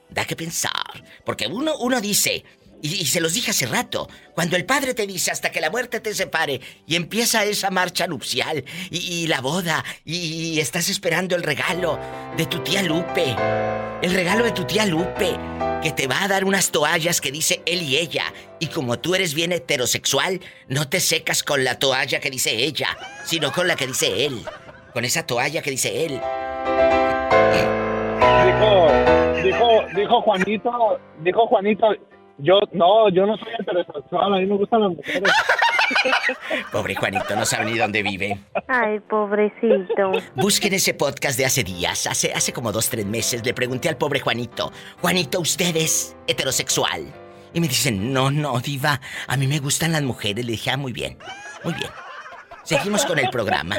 [0.09, 1.05] Da que pensar.
[1.25, 2.44] Porque uno, uno dice,
[2.87, 5.99] Y, se los dije hace rato, cuando el padre te dice hasta que la muerte
[6.01, 11.35] te separe y empieza esa marcha nupcial y, y la boda y, y estás esperando
[11.35, 11.99] el regalo
[12.37, 13.35] de tu tía Lupe,
[14.03, 15.37] el regalo de tu tía Lupe,
[15.83, 18.25] que te va a dar unas toallas que dice él y ella.
[18.59, 22.96] Y como tú eres bien heterosexual, no te secas con la toalla que dice ella,
[23.25, 24.42] sino con la que dice él.
[24.92, 26.20] Con esa toalla que dice él.
[28.46, 31.87] Dijo, dijo, dijo Juanito, dijo Juanito,
[32.38, 35.33] yo, no, yo no soy heterosexual, a mí me gustan las mujeres.
[36.72, 38.38] Pobre Juanito, no sabe ni dónde vive.
[38.66, 40.12] Ay, pobrecito.
[40.35, 43.44] Busquen ese podcast de hace días, hace, hace como dos, tres meses.
[43.44, 47.12] Le pregunté al pobre Juanito, Juanito, ¿usted es heterosexual?
[47.55, 50.44] Y me dicen, no, no, diva, a mí me gustan las mujeres.
[50.44, 51.16] Le dije, ah, muy bien,
[51.64, 51.90] muy bien.
[52.64, 53.77] Seguimos con el programa.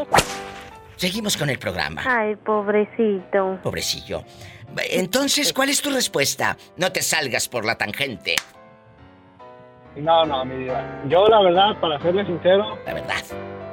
[0.95, 2.01] Seguimos con el programa.
[2.05, 3.59] Ay, pobrecito.
[3.61, 4.23] Pobrecillo.
[4.91, 6.57] Entonces, ¿cuál es tu respuesta?
[6.77, 8.35] No te salgas por la tangente.
[9.95, 10.67] No, no, mi.
[11.09, 13.23] Yo la verdad, para serle sincero, La verdad.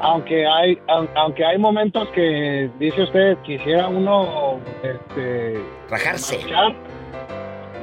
[0.00, 6.38] aunque hay, aun- aunque hay momentos que dice usted quisiera uno, este, Rajarse.
[6.38, 6.74] marchar,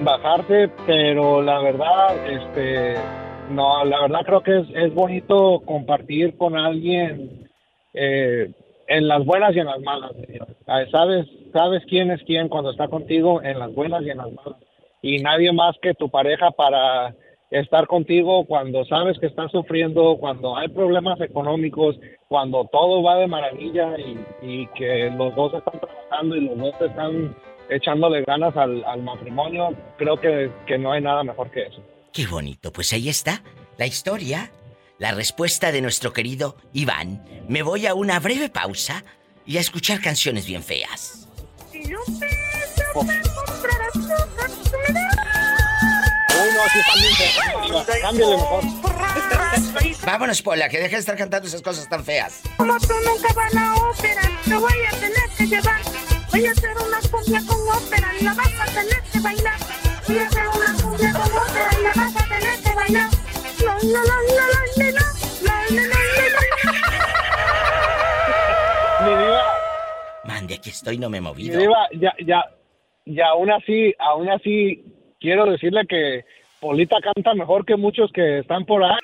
[0.02, 2.96] bajarse, pero la verdad, este,
[3.52, 7.48] no, la verdad creo que es, es bonito compartir con alguien
[7.94, 8.52] eh,
[8.88, 10.12] en las buenas y en las malas.
[10.92, 14.60] Sabes, sabes quién es quién cuando está contigo en las buenas y en las malas.
[15.02, 17.16] Y nadie más que tu pareja para
[17.50, 21.98] estar contigo cuando sabes que estás sufriendo, cuando hay problemas económicos,
[22.30, 26.74] cuando todo va de maravilla y, y que los dos están trabajando y los dos
[26.82, 27.36] están
[27.70, 31.82] echándole ganas al, al matrimonio, creo que, que no hay nada mejor que eso.
[32.14, 32.72] Qué bonito.
[32.72, 33.44] Pues ahí está
[33.78, 34.52] la historia,
[35.00, 37.24] la respuesta de nuestro querido Iván.
[37.48, 39.04] Me voy a una breve pausa
[39.46, 41.21] y a escuchar canciones bien feas.
[48.02, 48.64] Cámbiale mejor.
[50.06, 52.42] Vámonos, Pola, que deja de estar cantando esas cosas tan feas.
[52.58, 55.82] Como tú nunca vas a la ópera, te voy a tener que llevar.
[56.32, 59.60] Voy a hacer una cumbia con ópera y la vas a tener que bailar.
[60.08, 63.10] Voy a hacer una cumbia con ópera y la vas a tener que bailar.
[63.60, 65.06] La, la, la, la, la, la, la,
[65.42, 66.42] la, la, la, la.
[69.02, 69.31] Mande,
[70.62, 71.60] aquí estoy, no me he movido.
[71.60, 72.44] diva, ya, ya,
[73.04, 74.86] y aún así, aún así,
[75.20, 76.24] quiero decirle que
[76.60, 79.00] Polita canta mejor que muchos que están por ahí.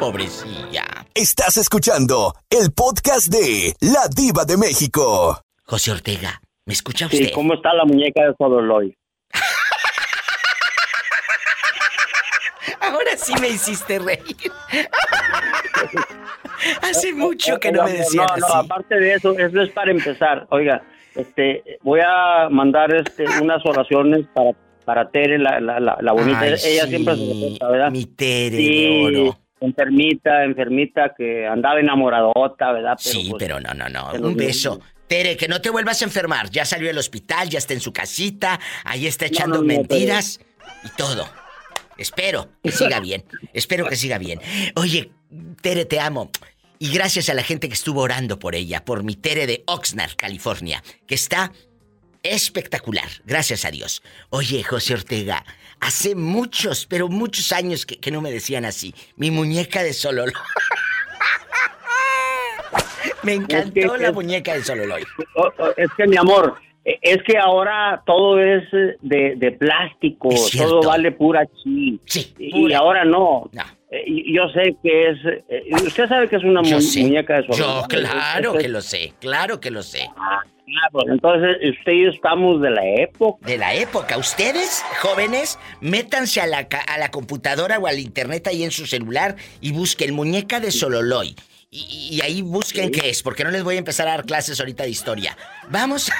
[0.00, 0.84] Pobrecilla.
[1.14, 5.40] Estás escuchando el podcast de La Diva de México.
[5.62, 7.18] José Ortega, ¿me escucha usted?
[7.18, 8.92] Sí, ¿cómo está la muñeca de Sodoloy?
[12.80, 14.50] Ahora sí me hiciste reír.
[16.82, 18.54] Hace mucho que no me decían No, no, así.
[18.66, 20.46] aparte de eso, eso es para empezar.
[20.50, 20.82] Oiga,
[21.14, 24.52] este, voy a mandar este, unas oraciones para,
[24.84, 26.40] para Tere, la, la, la, la bonita.
[26.40, 27.90] Ay, Ella sí, siempre se reporta, ¿verdad?
[27.90, 29.38] Mi Tere Sí, de oro.
[29.60, 32.94] enfermita, enfermita que andaba enamoradota, ¿verdad?
[32.98, 34.12] sí, pues, pero no, no, no.
[34.28, 34.80] Un beso.
[35.06, 36.50] Tere, que no te vuelvas a enfermar.
[36.50, 40.40] Ya salió del hospital, ya está en su casita, ahí está echando no, no, mentiras
[40.84, 41.26] y todo.
[42.00, 43.24] Espero que siga bien.
[43.52, 44.40] Espero que siga bien.
[44.74, 45.12] Oye,
[45.60, 46.30] Tere, te amo.
[46.78, 50.16] Y gracias a la gente que estuvo orando por ella, por mi Tere de Oxnard,
[50.16, 51.52] California, que está
[52.22, 53.08] espectacular.
[53.26, 54.02] Gracias a Dios.
[54.30, 55.44] Oye, José Ortega,
[55.80, 58.94] hace muchos, pero muchos años que, que no me decían así.
[59.16, 60.32] Mi muñeca de Sololo.
[63.22, 65.04] me encantó la muñeca de Sololoy.
[65.34, 70.30] O- o- Es que, mi amor, es que ahora todo es eh, de, de plástico,
[70.56, 72.00] todo vale pura chi.
[72.06, 72.70] Sí, Y, pura.
[72.72, 73.48] y ahora no.
[73.52, 73.62] No.
[73.90, 75.18] Eh, yo sé que es.
[75.48, 77.00] eh, usted sabe que es una Yo mu- sé.
[77.02, 77.88] muñeca de Yo, Sololoy.
[77.88, 80.06] claro que lo sé, claro que lo sé.
[80.16, 81.12] Ah, claro.
[81.12, 83.44] Entonces, usted y yo estamos de la época.
[83.46, 84.16] De la época.
[84.16, 89.34] Ustedes, jóvenes, métanse a la, a la computadora o al internet ahí en su celular
[89.60, 91.34] y busquen muñeca de Sololoy.
[91.72, 94.58] Y, y ahí busquen qué es, porque no les voy a empezar a dar clases
[94.58, 95.36] ahorita de historia.
[95.68, 96.10] Vamos.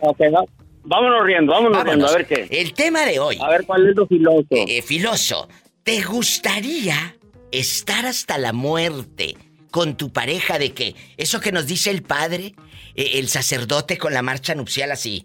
[0.00, 0.44] Ok, va-
[0.82, 2.46] vámonos riendo, vámonos, riendo, a ver qué.
[2.50, 3.38] El tema de hoy.
[3.40, 4.46] A ver cuál es lo filoso.
[4.50, 5.48] Eh, filoso,
[5.82, 7.16] ¿te gustaría
[7.52, 9.34] estar hasta la muerte
[9.70, 12.54] con tu pareja de que eso que nos dice el padre,
[12.94, 15.24] eh, el sacerdote con la marcha nupcial así?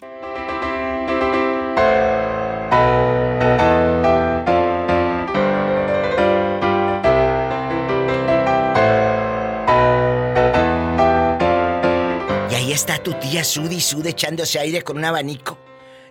[12.80, 15.60] Está tu tía Sudi Sud echándose aire con un abanico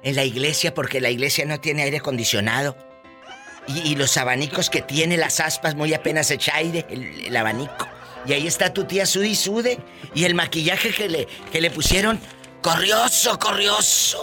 [0.02, 2.76] en la iglesia porque la iglesia no tiene aire acondicionado.
[3.66, 7.88] Y, y los abanicos que tiene las aspas muy apenas echa aire, el, abanico.
[8.26, 9.78] Y ahí está tu tía Sudi Sude
[10.14, 12.20] y el maquillaje que le, que le pusieron,
[12.60, 14.22] corrioso, corrioso.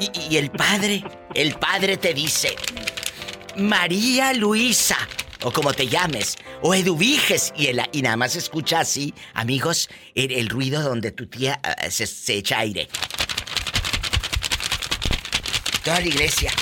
[0.00, 2.56] Y, y el padre, el padre te dice,
[3.56, 4.96] María Luisa,
[5.44, 10.32] o como te llames, o Eduviges, y, el, y nada más escucha así, amigos, el,
[10.32, 12.88] el ruido donde tu tía ah, se, se echa aire.
[15.84, 16.52] Toda la iglesia.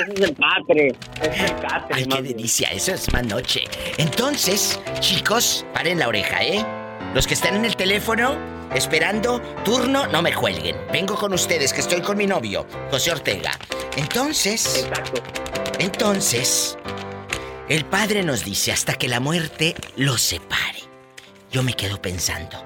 [0.00, 0.88] Ese es el catre.
[1.22, 1.94] Es el catre.
[1.94, 3.64] Ay, qué delicia, eso es más noche.
[3.98, 6.83] Entonces, chicos, paren la oreja, ¿eh?
[7.14, 8.36] Los que están en el teléfono,
[8.74, 10.76] esperando turno, no me cuelguen.
[10.92, 13.52] Vengo con ustedes, que estoy con mi novio, José Ortega.
[13.96, 14.84] Entonces.
[15.78, 16.76] Entonces,
[17.68, 20.80] el padre nos dice hasta que la muerte los separe.
[21.52, 22.60] Yo me quedo pensando.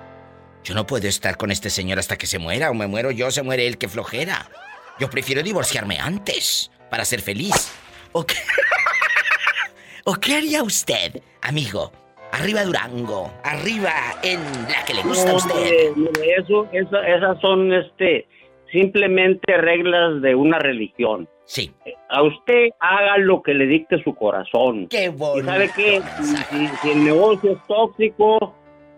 [0.65, 3.31] Yo no puedo estar con este señor hasta que se muera, o me muero yo,
[3.31, 4.51] se muere él, que flojera.
[4.99, 7.69] Yo prefiero divorciarme antes, para ser feliz.
[8.13, 8.37] ¿O qué,
[10.05, 11.93] ¿O qué haría usted, amigo?
[12.33, 13.91] Arriba Durango, arriba
[14.23, 15.55] en la que le gusta a usted.
[15.55, 18.27] Mire, mire, eso, esa- esas son este
[18.71, 21.29] simplemente reglas de una religión.
[21.47, 21.73] Sí.
[22.11, 24.87] A usted haga lo que le dicte su corazón.
[24.88, 26.03] Qué ¿Y sabe qué?
[26.21, 28.55] Si, si- el negocio es tóxico,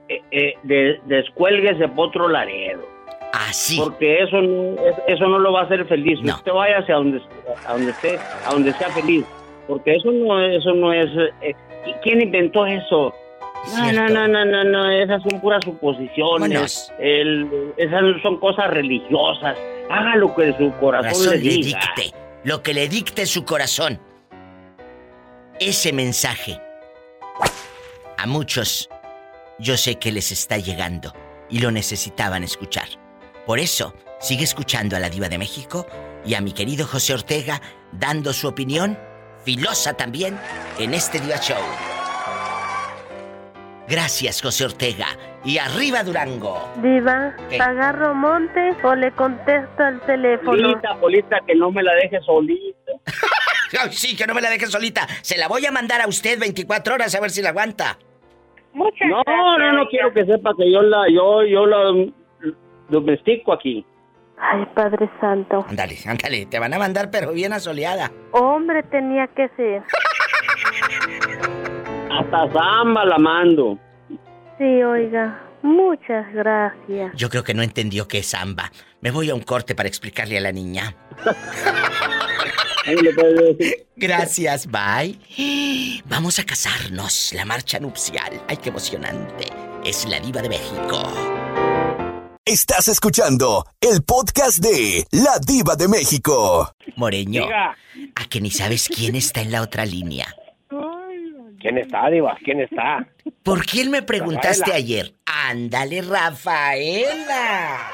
[0.09, 2.83] eh, eh, de- descuélguese por otro laredo.
[3.33, 3.79] Así.
[3.81, 6.19] Porque eso no, es- eso no lo va a hacer feliz.
[6.21, 7.23] Usted vaya hacia donde,
[7.65, 9.25] a donde esté, a donde sea feliz.
[9.69, 11.07] Porque eso no, eso no es...
[11.43, 11.55] eh,
[11.87, 13.15] ¿y ¿Quién inventó eso?
[13.77, 16.91] No, no, no, no, no, no, esas son puras suposiciones.
[16.99, 19.57] El- esas son cosas religiosas.
[19.91, 21.81] Haga lo que su corazón, Corazón le le diga.
[21.97, 22.17] dicte.
[22.45, 24.01] Lo que le dicte su corazón.
[25.59, 26.59] Ese mensaje.
[28.17, 28.89] A muchos,
[29.59, 31.13] yo sé que les está llegando
[31.51, 32.87] y lo necesitaban escuchar.
[33.47, 35.87] Por eso, sigue escuchando a la Diva de México
[36.25, 37.61] y a mi querido José Ortega
[37.93, 38.99] dando su opinión,
[39.45, 40.39] filosa también,
[40.79, 41.63] en este Diva Show.
[43.89, 45.07] Gracias, José Ortega.
[45.45, 46.61] Y arriba Durango.
[46.83, 47.59] Diva, ¿Qué?
[47.59, 50.51] ¿agarro monte o le contesto al teléfono?
[50.51, 52.93] Polita, Polita, que no me la deje solita.
[53.81, 55.07] Ay, sí, que no me la deje solita.
[55.23, 57.99] Se la voy a mandar a usted 24 horas a ver si la aguanta.
[58.73, 62.07] Muchas No, no, no quiero que sepa que yo la, yo, yo la
[62.89, 63.85] domestico aquí.
[64.41, 65.65] Ay, Padre Santo.
[65.69, 68.11] Ándale, ándale, te van a mandar pero bien asoleada.
[68.33, 69.83] Hombre tenía que ser.
[72.11, 73.79] Hasta Zamba la mando.
[74.59, 75.41] Sí, oiga.
[75.63, 77.13] Muchas gracias.
[77.15, 78.73] Yo creo que no entendió qué es samba.
[79.01, 80.95] Me voy a un corte para explicarle a la niña.
[83.97, 85.19] Gracias, bye.
[86.07, 88.41] Vamos a casarnos, la marcha nupcial.
[88.49, 89.45] Ay, qué emocionante.
[89.85, 91.03] Es la diva de México.
[92.51, 96.75] Estás escuchando el podcast de La Diva de México.
[96.97, 97.77] Moreño, Diga.
[98.17, 100.27] a que ni sabes quién está en la otra línea.
[101.61, 102.37] ¿Quién está, Diva?
[102.43, 103.07] ¿Quién está?
[103.45, 104.77] ¿Por quién me preguntaste Rafaela.
[104.79, 105.15] ayer?
[105.27, 107.93] Ándale, Rafaela.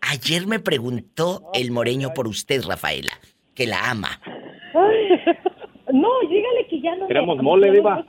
[0.00, 3.12] Ayer me preguntó el moreño por usted, Rafaela,
[3.54, 4.18] que la ama.
[5.94, 8.04] No, dígale que ya no me mole, no diva.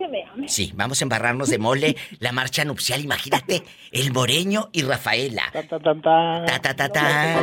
[0.48, 5.44] Sí, vamos a embarrarnos de mole, la marcha nupcial, imagínate, el moreño y Rafaela.
[5.54, 5.94] Ta ta ta
[6.74, 6.90] ta.
[6.90, 7.40] ta.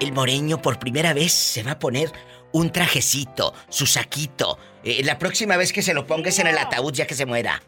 [0.00, 2.12] El moreño por primera vez se va a poner
[2.52, 4.58] un trajecito, su saquito.
[4.84, 7.60] Eh, la próxima vez que se lo pongas en el ataúd ya que se muera.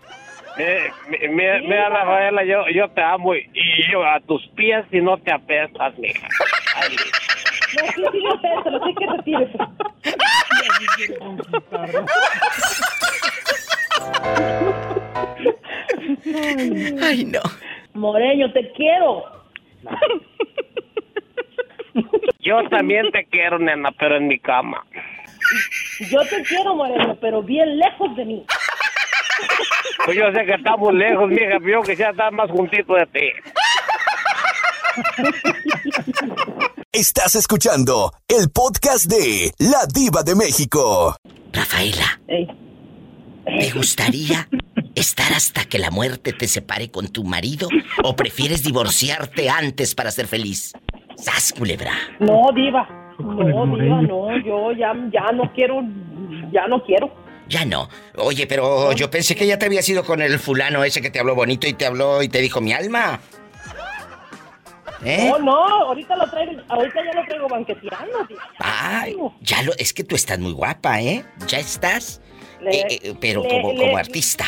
[0.59, 4.85] Eh, mi- mira, mira, Rafaela, yo, yo te amo y, y yo a tus pies
[4.90, 6.27] si no te apestas, mija.
[6.77, 6.97] Ay,
[7.77, 9.59] No, sí, sí, no, pero sí que retírese.
[17.03, 17.40] Ay, no.
[17.95, 19.25] Moreño, te quiero.
[22.40, 24.85] yo también te quiero, nena, pero en mi cama.
[26.11, 28.45] Yo te quiero, Moreño, pero bien lejos de mí.
[30.05, 33.29] Pues yo sé que estamos lejos, mija, pero yo quisiera estar más juntito de ti.
[36.92, 41.16] Estás escuchando el podcast de La Diva de México.
[41.53, 44.49] Rafaela, ¿te gustaría
[44.94, 47.68] estar hasta que la muerte te separe con tu marido
[48.03, 50.72] o prefieres divorciarte antes para ser feliz?
[51.16, 51.93] ¡Sas, culebra!
[52.20, 52.89] No, diva.
[53.18, 54.39] No, diva, no.
[54.45, 55.80] Yo ya, ya no quiero,
[56.53, 57.26] ya no quiero.
[57.49, 57.88] Ya no.
[58.16, 61.20] Oye, pero yo pensé que ya te habías ido con el fulano ese que te
[61.20, 63.20] habló bonito y te habló y te dijo mi alma.
[65.05, 65.28] ¿Eh?
[65.30, 65.53] No, no,
[65.84, 68.26] ahorita lo traigo, ahorita ya lo traigo banqueteando.
[68.59, 71.22] Ay, ya lo, es que tú estás muy guapa, ¿eh?
[71.47, 72.20] Ya estás.
[72.61, 74.44] Le- Eh, eh, pero le- como, le- como artista.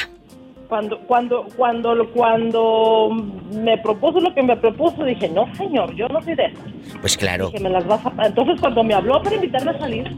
[0.69, 3.11] Cuando, cuando, cuando, cuando
[3.53, 6.61] me propuso lo que me propuso, dije, no, señor, yo no soy de eso.
[7.01, 7.51] Pues claro.
[7.53, 8.27] Que me las vas a...
[8.27, 10.11] Entonces, cuando me habló para invitarme a salir,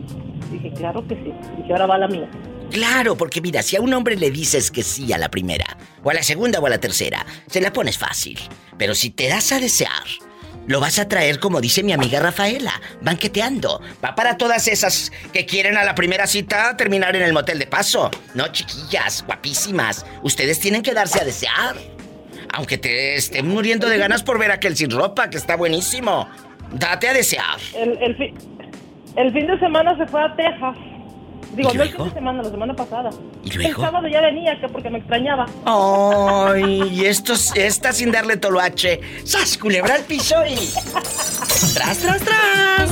[0.50, 1.32] dije, claro que sí.
[1.58, 2.28] Dije, ahora va la mía.
[2.70, 6.10] Claro, porque mira, si a un hombre le dices que sí a la primera, o
[6.10, 8.38] a la segunda o a la tercera, se la pones fácil.
[8.78, 10.04] Pero si te das a desear,
[10.66, 13.80] lo vas a traer como dice mi amiga Rafaela, banqueteando.
[14.04, 17.66] Va para todas esas que quieren a la primera cita terminar en el motel de
[17.66, 18.10] paso.
[18.34, 20.06] No, chiquillas, guapísimas.
[20.22, 21.76] Ustedes tienen que darse a desear.
[22.52, 26.28] Aunque te estén muriendo de ganas por ver aquel sin ropa, que está buenísimo.
[26.72, 27.58] Date a desear.
[27.74, 27.98] El,
[29.16, 30.76] el fin de semana se fue a Texas.
[31.54, 33.10] Digo, ¿Y no el fin de semana, la semana pasada.
[33.44, 33.70] ¿Y luego?
[33.70, 35.46] El sábado ya venía, que porque me extrañaba.
[35.64, 39.00] Ay, y estos, esta sin darle toloache.
[39.24, 40.54] ¡Sas, culebra al piso y...
[41.74, 42.90] ¡Tras, tras, tras!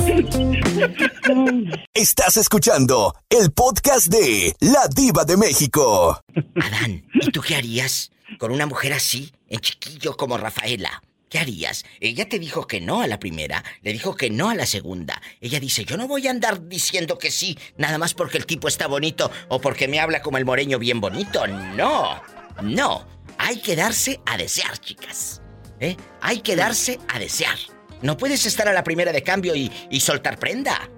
[1.93, 6.21] Estás escuchando el podcast de La Diva de México.
[6.55, 11.01] Adán, ¿y tú qué harías con una mujer así, en chiquillo como Rafaela?
[11.29, 11.85] ¿Qué harías?
[11.99, 15.21] Ella te dijo que no a la primera, le dijo que no a la segunda.
[15.39, 18.67] Ella dice, yo no voy a andar diciendo que sí, nada más porque el tipo
[18.67, 21.45] está bonito o porque me habla como el moreño bien bonito.
[21.45, 22.19] No,
[22.63, 23.05] no.
[23.37, 25.41] Hay que darse a desear, chicas.
[25.79, 25.95] ¿Eh?
[26.19, 27.57] Hay que darse a desear.
[28.01, 30.89] No puedes estar a la primera de cambio y, y soltar prenda.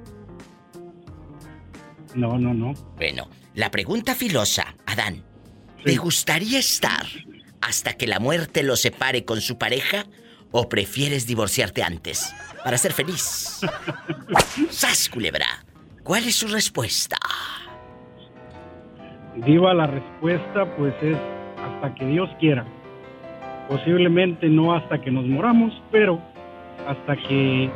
[2.15, 2.73] No, no, no.
[2.95, 5.25] Bueno, la pregunta filosa, Adán.
[5.84, 7.05] ¿Te gustaría estar
[7.59, 10.05] hasta que la muerte lo separe con su pareja
[10.51, 12.33] o prefieres divorciarte antes
[12.63, 13.61] para ser feliz?
[14.69, 15.47] ¡Sas, culebra!
[16.03, 17.17] ¿Cuál es su respuesta?
[19.35, 21.17] Diva, la respuesta pues es
[21.57, 22.65] hasta que Dios quiera.
[23.69, 26.21] Posiblemente no hasta que nos moramos, pero
[26.87, 27.71] hasta que,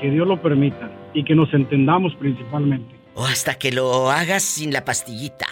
[0.00, 2.94] que Dios lo permita y que nos entendamos principalmente.
[3.14, 5.46] ¿O hasta que lo hagas sin la pastillita?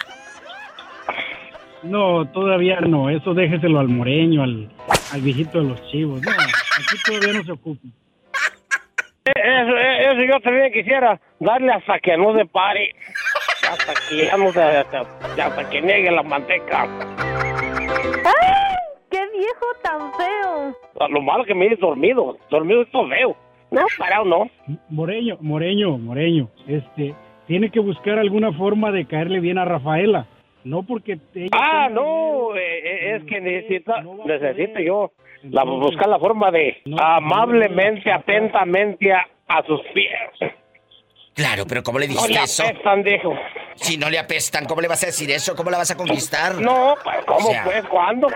[1.83, 4.69] No, todavía no, eso déjeselo al moreño, al,
[5.13, 6.21] al viejito de los chivos.
[6.21, 6.31] No,
[6.77, 7.87] aquí todavía no se ocupa.
[9.25, 12.95] Eso, eso yo también quisiera darle hasta que no se pare.
[13.69, 16.83] Hasta que ya no se, hasta, hasta que niegue la manteca.
[16.83, 18.75] ¡Ay!
[19.09, 20.75] ¡Qué viejo tan feo!
[21.09, 22.37] Lo malo que me es dormido.
[22.51, 23.35] Dormido esto feo.
[23.71, 24.49] No, parado no.
[24.89, 27.15] Moreño, Moreño, Moreño, este,
[27.47, 30.27] tiene que buscar alguna forma de caerle bien a Rafaela.
[30.63, 35.11] No porque ella Ah, no, eh, eh, es que necesita, necesito yo
[35.51, 40.51] la, buscar la forma de amablemente, atentamente a, a sus pies.
[41.33, 42.63] Claro, pero ¿cómo le No dijiste le eso?
[42.63, 43.33] apestan, dijo.
[43.75, 45.55] Si no le apestan, ¿cómo le vas a decir eso?
[45.55, 46.55] ¿Cómo la vas a conquistar?
[46.55, 47.83] No, pues, ¿cómo O sea, pues?
[47.85, 48.27] ¿Cuándo?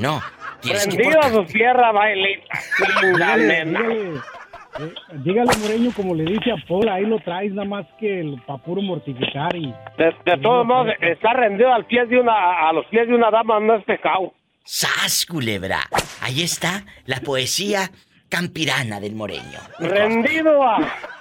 [0.00, 0.20] No,
[0.62, 2.58] Prendido a sus tierras, bailita.
[3.02, 3.80] Linda nena.
[3.80, 8.58] eh, dígale, Moreño, como le dice a Paula, ahí lo traes nada más que para
[8.62, 9.74] puro mortificar y...
[9.98, 13.30] De, de todos modos, estar rendido al pie de una, a los pies de una
[13.30, 14.32] dama no es pecado.
[14.64, 15.80] ¡Sas, culebra!
[16.20, 17.90] Ahí está la poesía
[18.30, 19.60] campirana del moreño.
[19.78, 20.78] Rendido a-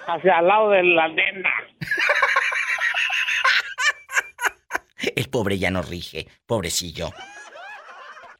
[0.08, 1.50] hacia el lado de la nena.
[5.16, 7.10] El pobre ya no rige, pobrecillo.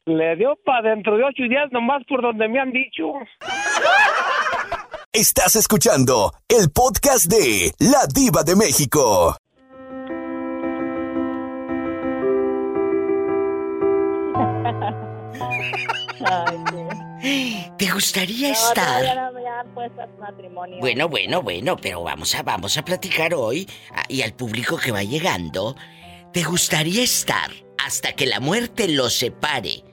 [0.06, 3.04] Le dio para dentro de ocho días nomás por donde me han dicho.
[5.12, 9.36] Estás escuchando el podcast de La Diva de México.
[17.78, 18.86] ¿Te gustaría No, estar?
[19.02, 20.78] todavía no me han puesto a matrimonio.
[20.80, 24.92] Bueno, bueno, bueno, pero vamos a, vamos a platicar hoy ah, y al público que
[24.92, 25.76] va llegando.
[26.32, 29.84] ¿Te gustaría estar hasta que la muerte lo separe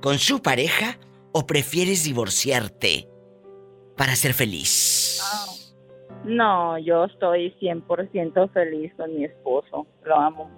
[0.00, 0.98] con su pareja
[1.32, 3.08] o prefieres divorciarte
[3.96, 5.22] para ser feliz?
[6.24, 9.86] No, yo estoy 100% feliz con mi esposo.
[10.04, 10.50] Lo amo.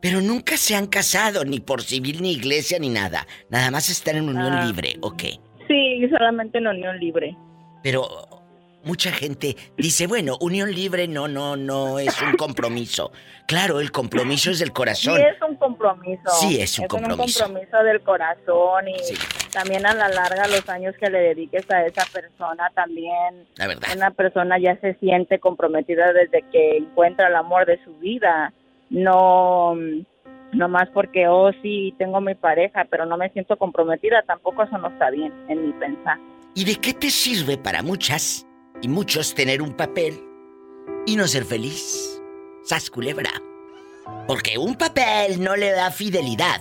[0.00, 3.26] Pero nunca se han casado, ni por civil, ni iglesia, ni nada.
[3.50, 4.64] Nada más están en unión Ah.
[4.64, 5.22] libre, ok.
[5.66, 7.36] Sí, solamente en unión libre.
[7.82, 8.08] Pero
[8.84, 13.10] mucha gente dice, bueno, unión libre no, no, no es un compromiso.
[13.48, 15.16] Claro, el compromiso es del corazón.
[15.16, 16.30] Sí, es un compromiso.
[16.40, 17.44] Sí, es un compromiso.
[17.44, 21.84] un compromiso del corazón y también a la larga los años que le dediques a
[21.86, 23.46] esa persona también.
[23.56, 23.88] La verdad.
[23.96, 28.52] Una persona ya se siente comprometida desde que encuentra el amor de su vida.
[28.90, 29.74] No,
[30.52, 34.22] no más porque, oh, sí, tengo mi pareja, pero no me siento comprometida.
[34.26, 36.18] Tampoco eso no está bien en mi pensar.
[36.54, 38.46] ¿Y de qué te sirve para muchas
[38.82, 40.14] y muchos tener un papel
[41.06, 42.22] y no ser feliz?
[42.64, 43.30] Sas culebra.
[44.26, 46.60] Porque un papel no le da fidelidad.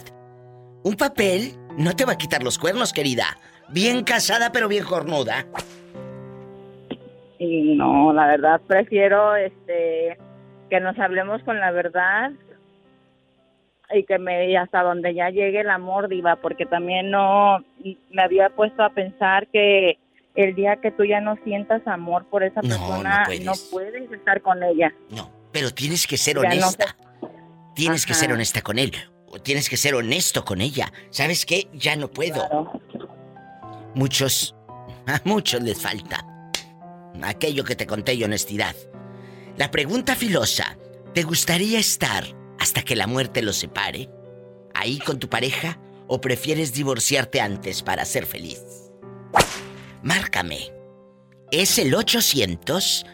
[0.84, 3.38] Un papel no te va a quitar los cuernos, querida.
[3.70, 5.46] Bien casada pero bien cornuda.
[7.40, 10.18] Y no, la verdad prefiero este
[10.70, 12.32] que nos hablemos con la verdad
[13.94, 17.60] y que me y hasta donde ya llegue el amor diva, porque también no
[18.12, 19.98] me había puesto a pensar que
[20.36, 23.46] el día que tú ya no sientas amor por esa No, persona no puedes.
[23.46, 24.94] no puedes estar con ella.
[25.52, 26.96] Pero tienes que ser Ya no honesta.
[27.76, 28.92] tienes que ser honesta con él.
[29.30, 30.92] O tienes que ser honesto con ella.
[31.10, 31.68] ¿Sabes qué?
[31.74, 32.42] Ya no puedo.
[33.96, 34.56] Muchos,
[35.08, 36.26] a muchos les falta.
[37.24, 38.76] Aquello que te conté y honestidad.
[39.58, 40.78] La pregunta filosa,
[41.16, 42.24] ¿te gustaría estar
[42.60, 44.08] hasta que la muerte los separe?
[44.76, 45.80] ¿Ahí con tu pareja?
[46.08, 48.62] ¿O prefieres divorciarte antes para ser feliz?
[50.04, 50.72] Márcame.
[51.52, 53.08] Es el 800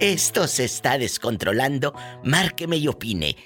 [0.00, 1.94] Esto se está descontrolando.
[2.24, 3.36] Márqueme y opine.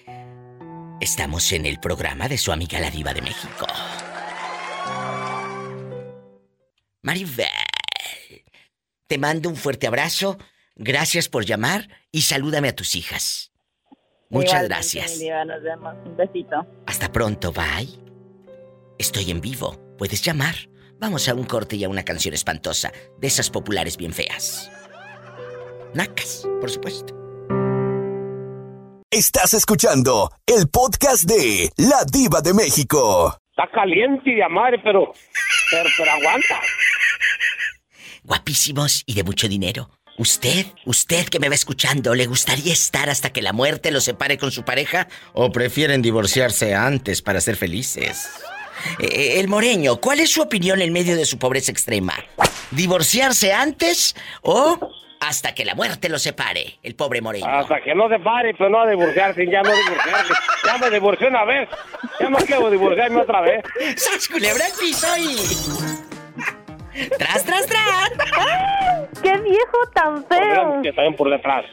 [1.01, 3.67] Estamos en el programa de su amiga la diva de México.
[7.03, 7.47] Maribel,
[9.07, 10.39] te mando un fuerte abrazo.
[10.77, 13.53] Gracias por llamar y salúdame a tus hijas.
[14.29, 15.19] Muchas Igualmente, gracias.
[15.19, 15.95] mi diva, nos vemos.
[16.05, 16.67] Un besito.
[16.87, 17.89] Hasta pronto, bye.
[18.99, 19.79] Estoy en vivo.
[19.97, 20.55] Puedes llamar.
[20.99, 24.71] Vamos a un corte y a una canción espantosa, de esas populares bien feas.
[25.93, 27.15] Nacas, por supuesto.
[29.11, 33.37] Estás escuchando el podcast de La Diva de México.
[33.51, 35.13] Está caliente y de madre, pero,
[35.71, 36.61] pero, pero aguanta.
[38.25, 39.91] Guapísimos y de mucho dinero.
[40.17, 44.39] ¿Usted, usted que me va escuchando, le gustaría estar hasta que la muerte lo separe
[44.39, 45.09] con su pareja?
[45.33, 48.31] ¿O prefieren divorciarse antes para ser felices?
[49.01, 52.15] Eh, el moreño, ¿cuál es su opinión en medio de su pobreza extrema?
[52.71, 54.79] ¿Divorciarse antes o
[55.19, 56.79] hasta que la muerte lo separe?
[56.85, 57.47] El pobre moreño.
[57.47, 60.33] Hasta que no se pare, pero no a divorciarse, ya no divorciarse.
[60.65, 61.69] Ya me divorcié una vez.
[62.21, 63.65] Ya no quiero divorciarme otra vez.
[63.97, 66.14] ¡Sas, culebra al piso y...
[67.19, 68.11] ¡Tras, tras, tras!
[69.23, 70.81] ¡Qué viejo tan feo!
[70.83, 71.65] Que también por detrás.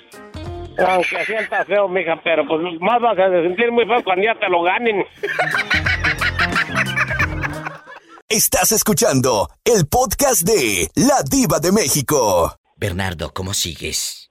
[0.88, 4.50] Aunque sienta feo, mija, pero pues más vas a sentir muy feo cuando ya te
[4.50, 5.06] lo ganen.
[8.30, 12.56] Estás escuchando el podcast de La Diva de México.
[12.78, 14.30] Bernardo, ¿cómo sigues?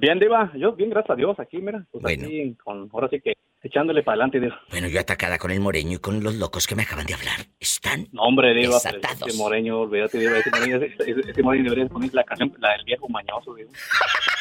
[0.00, 2.24] Bien, Diva, yo bien, gracias a Dios, aquí, mira, pues Bueno.
[2.26, 4.60] aquí, con, ahora sí que echándole para adelante, Diva.
[4.70, 7.36] Bueno, yo atacada con el moreño y con los locos que me acaban de hablar.
[7.60, 9.28] Están No, hombre, Diva, pues, desatados.
[9.28, 12.72] ese moreño, olvídate, Diva, ese moreño, ese, ese- ese moreño debería poner la canción, la
[12.72, 13.70] del viejo mañoso, Diva.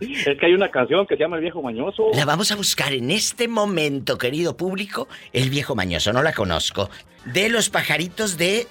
[0.00, 2.10] es que hay una canción que se llama El viejo mañoso.
[2.14, 5.08] La vamos a buscar en este momento, querido público.
[5.32, 6.90] El viejo mañoso, no la conozco.
[7.26, 8.66] De los pajaritos de.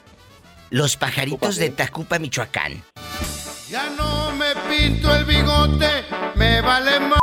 [0.71, 2.83] Los pajaritos de Tacupa, Michoacán.
[3.69, 5.87] Ya no me pinto el bigote,
[6.35, 7.18] me vale más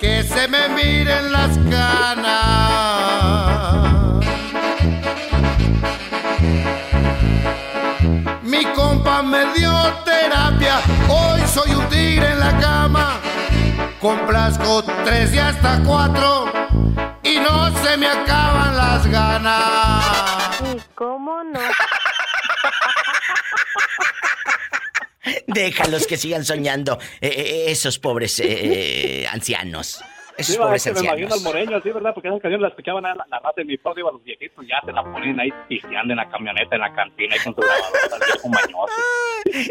[0.00, 2.26] que se me miren las canas.
[8.42, 9.72] Mi compa me dio
[10.04, 13.20] terapia, hoy soy un tigre en la cama.
[14.00, 16.50] Complazco tres y hasta cuatro
[17.22, 20.60] y no se me acaban las ganas.
[20.74, 21.60] ¿Y cómo no?
[25.46, 26.98] Déjalos que sigan soñando.
[27.20, 28.46] eh, eh, esos pobres eh,
[29.22, 30.00] eh, ancianos.
[30.38, 31.54] Esos Diva, pobres es que me imagino al ancianos.
[31.54, 32.12] moreño, sí, ¿verdad?
[32.14, 34.80] Porque esa canción la escuchaban la, la raza de mi padre, Diva, los viejitos ya
[34.84, 38.16] se la ponen ahí pisteando en la camioneta, en la cantina, ahí con su grabadora,
[38.16, 38.92] el viejo mañoso.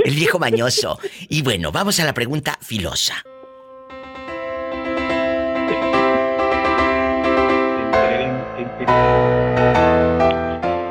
[0.03, 0.99] El viejo mañoso.
[1.29, 3.23] Y bueno, vamos a la pregunta filosa.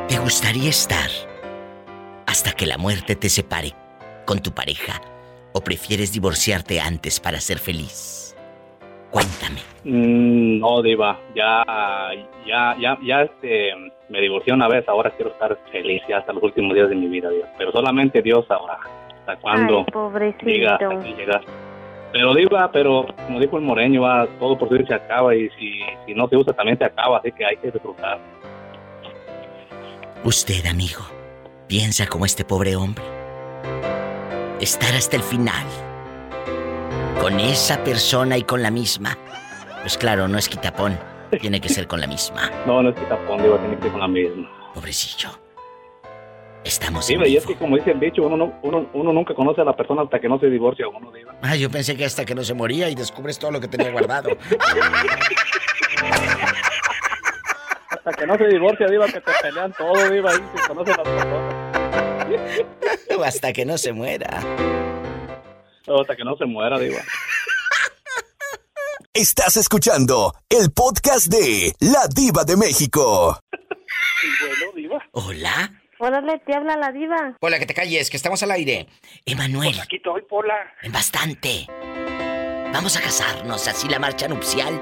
[0.09, 1.09] ¿Te gustaría estar
[2.27, 3.75] hasta que la muerte te separe
[4.25, 5.01] con tu pareja?
[5.53, 8.37] ¿O prefieres divorciarte antes para ser feliz?
[9.11, 9.61] Cuéntame.
[9.85, 11.65] Mm, no, Diva, ya,
[12.45, 13.73] ya, ya, ya, este,
[14.09, 17.07] me divorcié una vez, ahora quiero estar feliz ya hasta los últimos días de mi
[17.07, 17.49] vida, Dios.
[17.57, 18.79] Pero solamente Dios sabrá
[19.21, 21.43] hasta cuándo Ay, hasta aquí llegar.
[22.13, 25.81] Pero Diva, pero como dijo el moreño, va, todo por sí se acaba y si,
[26.07, 28.19] si no se usa también se acaba, así que hay que disfrutar.
[30.25, 31.03] Usted, amigo,
[31.67, 33.05] piensa como este pobre hombre.
[34.65, 35.67] Estar hasta el final.
[37.21, 39.17] con esa persona y con la misma.
[39.83, 40.99] Pues claro, no es quitapón.
[41.41, 42.51] Tiene que ser con la misma.
[42.67, 44.51] No, no es quitapón, digo, tiene que ser con la misma.
[44.75, 45.29] Pobrecillo.
[46.65, 49.35] Estamos Sí, en y es que como dice el dicho, uno, no- uno, uno nunca
[49.35, 51.35] conoce a la persona hasta que no se divorcia uno, diva.
[51.43, 53.91] Ah, yo pensé que hasta que no se moría y descubres todo lo que tenía
[53.93, 54.31] guardado.
[57.91, 61.09] Hasta que no se divorcia, diva, que te pelean todo, diva, ahí se conocen las
[61.09, 61.55] personas.
[63.17, 64.41] O hasta que no se muera.
[65.87, 67.01] O hasta que no se muera, diva.
[69.13, 73.39] Estás escuchando el podcast de La Diva de México.
[74.41, 74.99] Bueno, diva.
[75.13, 75.81] Hola.
[76.01, 77.37] Órale, te habla la diva.
[77.41, 78.89] Hola, que te calles, que estamos al aire.
[79.25, 79.79] Emanuel.
[79.81, 80.57] Aquí estoy, Pola.
[80.83, 81.67] En bastante.
[82.73, 84.81] Vamos a casarnos, así la marcha nupcial.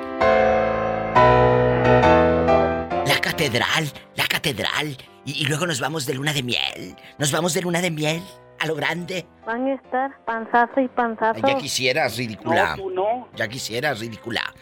[3.42, 4.96] La catedral, la catedral.
[5.24, 6.94] Y, y luego nos vamos de luna de miel.
[7.18, 8.22] Nos vamos de luna de miel
[8.60, 9.26] a lo grande.
[9.44, 11.40] Van a estar panzazo y panzazo.
[11.42, 12.76] Ay, ya quisieras, ridícula.
[12.76, 13.28] No, tú no.
[13.34, 14.54] Ya quisieras, ridícula.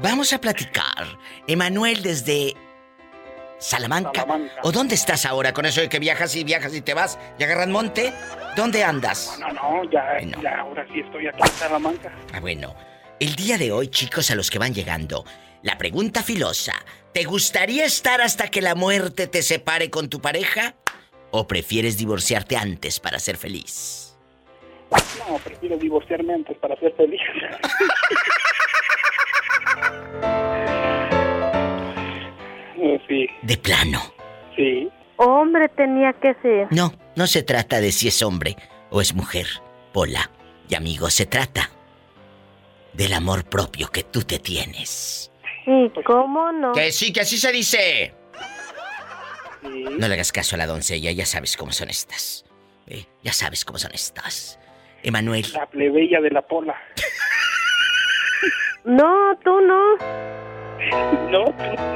[0.00, 1.18] Vamos a platicar.
[1.48, 2.54] Emanuel, desde
[3.58, 4.24] Salamanca.
[4.62, 7.42] ¿O dónde estás ahora con eso de que viajas y viajas y te vas y
[7.42, 8.12] agarras monte?
[8.54, 9.36] ¿Dónde andas?
[9.40, 12.12] No, no, ya, ya, ahora sí estoy aquí en Salamanca.
[12.32, 12.72] Ah, bueno.
[13.20, 15.24] El día de hoy, chicos, a los que van llegando,
[15.62, 16.74] la pregunta filosa.
[17.12, 20.76] ¿Te gustaría estar hasta que la muerte te separe con tu pareja?
[21.30, 24.16] ¿O prefieres divorciarte antes para ser feliz?
[25.28, 27.20] No, prefiero divorciarme antes para ser feliz.
[32.80, 34.00] Eh, sí, De plano.
[34.56, 34.88] sí.
[35.16, 36.68] Hombre, tenía que ser.
[36.70, 38.54] No, no se trata de si es hombre
[38.90, 39.46] o es mujer,
[39.92, 40.30] Pola.
[40.68, 41.70] Y amigo, se trata
[42.92, 45.30] del amor propio que tú te tienes.
[45.66, 46.72] ¿Y cómo no?
[46.72, 48.14] Que sí, que así se dice.
[49.62, 52.44] No le hagas caso a la doncella, ya sabes cómo son estas.
[52.86, 54.58] Eh, ya sabes cómo son estas.
[55.02, 56.74] Emanuel, La plebeya de la Pola.
[58.84, 59.96] No, tú no.
[61.30, 61.44] No,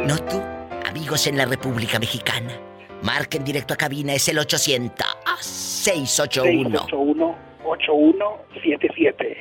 [0.05, 0.43] no tú.
[0.87, 2.53] Amigos en la República Mexicana,
[3.01, 5.07] marquen directo a cabina, es el 800
[5.41, 9.37] 681 681-8177.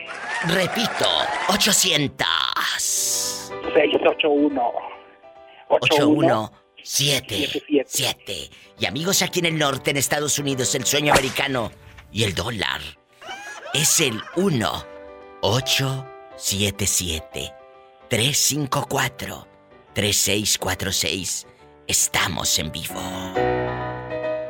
[0.47, 1.05] Repito,
[1.49, 2.28] 800
[3.74, 4.72] 681
[5.69, 8.49] 8177.
[8.80, 11.72] Y amigos aquí en el norte, en Estados Unidos, el sueño americano
[12.11, 12.82] y el dólar
[13.74, 14.86] es el 1
[15.41, 17.53] 877
[18.09, 19.47] 354
[19.93, 21.47] 3646.
[21.88, 23.50] Estamos en vivo.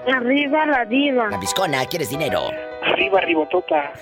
[0.08, 1.30] Arriba la diva.
[1.30, 2.50] La Viscona, ¿quieres dinero?
[2.82, 3.94] Arriba, Ribotota.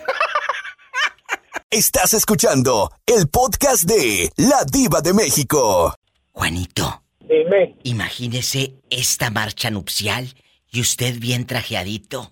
[1.69, 5.93] Estás escuchando el podcast de La Diva de México.
[6.31, 7.03] Juanito.
[7.19, 7.75] Dime.
[7.83, 10.33] Imagínese esta marcha nupcial
[10.71, 12.29] y usted bien trajeadito.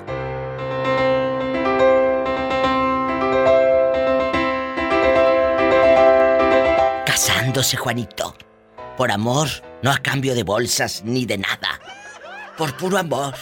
[7.06, 8.34] Casándose, Juanito.
[8.96, 9.48] Por amor,
[9.84, 11.80] no a cambio de bolsas ni de nada.
[12.58, 13.36] Por puro amor.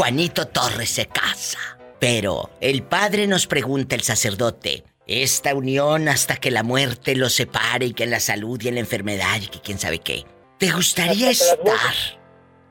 [0.00, 1.58] Juanito Torres se casa.
[1.98, 7.84] Pero el padre nos pregunta el sacerdote, esta unión hasta que la muerte los separe
[7.84, 10.24] y que en la salud y en la enfermedad y que quién sabe qué.
[10.56, 11.58] ¿Te gustaría estar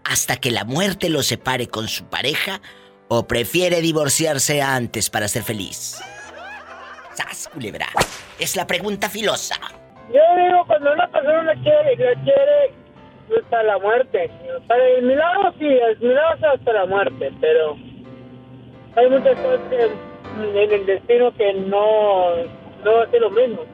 [0.05, 2.61] hasta que la muerte los separe con su pareja
[3.09, 6.01] o prefiere divorciarse antes para ser feliz?
[7.13, 7.89] ¡Sas, culebra!
[8.39, 9.59] Es la pregunta filosa.
[10.07, 12.73] Yo digo, cuando una persona la quiere, la quiere
[13.38, 14.32] hasta la muerte.
[14.67, 17.75] Para el milagro sí, el milagro es hasta la muerte, pero
[18.95, 22.36] hay muchas cosas que en el destino que no,
[22.84, 23.65] no va a ser lo mismo.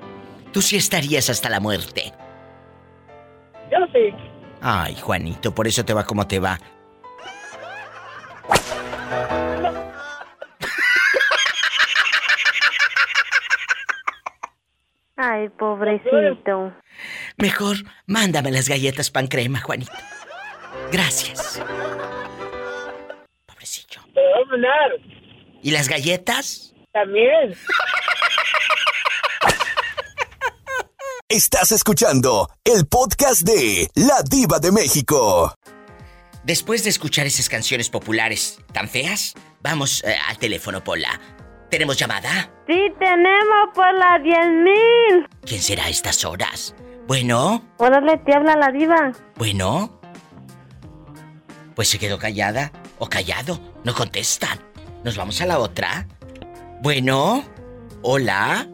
[0.52, 2.14] Tú sí estarías hasta la muerte.
[3.72, 4.14] Yo sí.
[4.62, 6.58] Ay, Juanito, por eso te va como te va.
[15.18, 16.74] Ay, pobrecito.
[17.38, 19.92] Mejor mándame las galletas pan crema, Juanito.
[20.92, 21.62] Gracias.
[24.14, 24.92] Te voy a mandar.
[25.62, 26.74] ¿Y las galletas?
[26.94, 27.54] También.
[31.28, 35.54] Estás escuchando el podcast de La Diva de México.
[36.44, 41.20] Después de escuchar esas canciones populares tan feas, vamos eh, al teléfono, Pola.
[41.70, 42.54] ¿Tenemos llamada?
[42.68, 45.28] Sí, tenemos por las 10.000.
[45.46, 46.74] ¿Quién será a estas horas?
[47.08, 49.12] Bueno, Órale, te habla la diva.
[49.36, 49.92] bueno.
[51.76, 53.60] Pues se quedó callada o callado.
[53.84, 54.58] No contestan.
[55.04, 56.08] Nos vamos a la otra.
[56.82, 57.44] Bueno,
[58.02, 58.68] hola.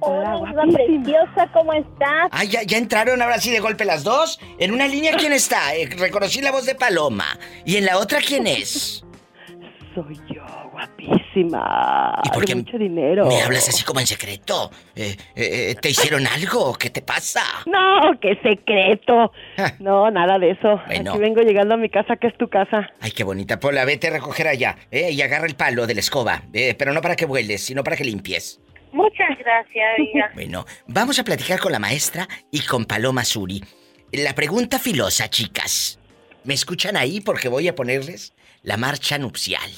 [0.00, 2.28] Hola, preciosa, ¿cómo estás?
[2.32, 4.38] Ah, ya, ya entraron ahora sí de golpe las dos.
[4.58, 5.74] En una línea, ¿quién está?
[5.76, 7.38] Eh, reconocí la voz de Paloma.
[7.64, 9.04] ¿Y en la otra quién es?
[9.94, 11.16] Soy yo, guapísima.
[11.40, 13.26] ¿Y por de qué mucho dinero.
[13.26, 14.70] Me hablas así como en secreto.
[14.94, 16.74] Eh, eh, ¿Te hicieron algo?
[16.74, 17.42] ¿Qué te pasa?
[17.66, 19.32] No, qué secreto.
[19.80, 20.80] No, nada de eso.
[20.86, 21.12] Bueno.
[21.12, 22.88] Aquí vengo llegando a mi casa, que es tu casa.
[23.00, 23.60] Ay, qué bonita.
[23.60, 24.76] Pola, vete a recoger allá.
[24.90, 26.42] Eh, y agarra el palo de la escoba.
[26.52, 28.60] Eh, pero no para que vueles, sino para que limpies.
[28.92, 30.30] Muchas gracias, Diva.
[30.34, 33.62] Bueno, vamos a platicar con la maestra y con Paloma Suri.
[34.12, 35.98] La pregunta filosa, chicas.
[36.44, 37.20] ¿Me escuchan ahí?
[37.20, 38.32] Porque voy a ponerles
[38.62, 39.70] la marcha nupcial.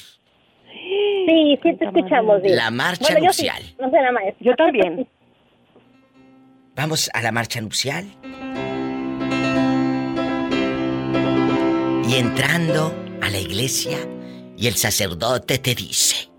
[1.27, 2.55] Sí, sí te escuchamos, Diva.
[2.57, 3.63] La marcha bueno, yo sí, nupcial.
[3.79, 4.45] no sé la maestra.
[4.45, 5.09] Yo también.
[6.77, 8.07] Vamos a la marcha nupcial.
[12.09, 13.99] Y entrando a la iglesia,
[14.57, 16.31] y el sacerdote te dice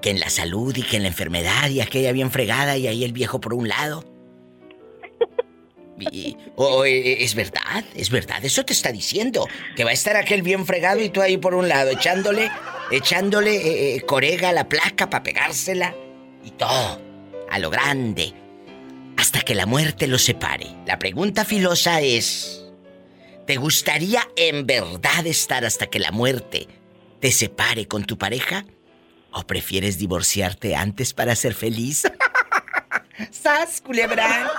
[0.00, 3.04] que en la salud y que en la enfermedad y aquella bien fregada y ahí
[3.04, 4.04] el viejo por un lado.
[6.56, 9.48] O- o, eh, es verdad, es verdad, eso te está diciendo.
[9.76, 12.50] Que va a estar aquel bien fregado y tú ahí por un lado, echándole,
[12.90, 15.94] echándole eh, eh, corega a la placa para pegársela
[16.44, 17.00] y todo,
[17.50, 18.32] a lo grande,
[19.16, 20.66] hasta que la muerte los separe.
[20.86, 22.64] La pregunta filosa es,
[23.46, 26.66] ¿te gustaría en verdad estar hasta que la muerte
[27.20, 28.64] te separe con tu pareja?
[29.34, 32.02] ¿O prefieres divorciarte antes para ser feliz?
[33.30, 34.50] ¡Sas, culebra!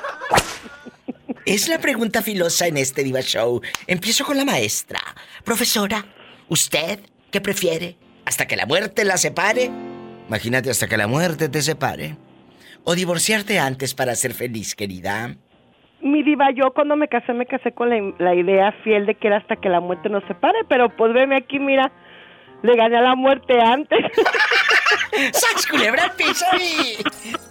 [1.45, 3.59] Es la pregunta filosa en este Diva Show.
[3.85, 4.99] Empiezo con la maestra.
[5.43, 6.05] Profesora,
[6.47, 6.99] ¿usted
[7.31, 7.97] qué prefiere?
[8.25, 9.69] ¿Hasta que la muerte la separe?
[10.29, 12.15] Imagínate hasta que la muerte te separe.
[12.85, 15.35] ¿O divorciarte antes para ser feliz, querida?
[16.01, 19.27] Mi diva, yo cuando me casé, me casé con la, la idea fiel de que
[19.27, 21.91] era hasta que la muerte nos separe, pero pues veme aquí, mira,
[22.61, 23.99] le gané a la muerte antes.
[25.33, 26.97] ¡Sax, culebra al piso y...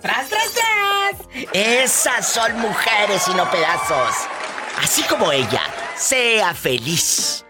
[0.01, 1.15] ¡Tras, tras, tras!
[1.53, 4.15] Esas son mujeres y no pedazos.
[4.83, 5.63] Así como ella,
[5.97, 7.45] sea feliz.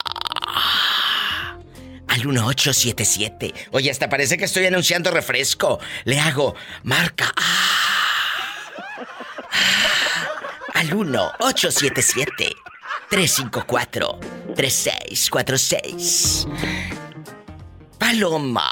[2.11, 3.55] al 1877.
[3.71, 5.79] Oye, hasta parece que estoy anunciando refresco.
[6.05, 8.23] Le hago marca ah,
[9.53, 10.27] ah,
[10.75, 12.53] al 1877
[13.09, 14.21] 354
[14.57, 16.49] 3646.
[17.99, 18.71] Paloma.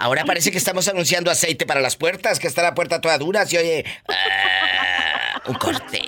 [0.00, 3.46] Ahora parece que estamos anunciando aceite para las puertas, que está la puerta toda dura,
[3.46, 6.02] se oye ah, un corte.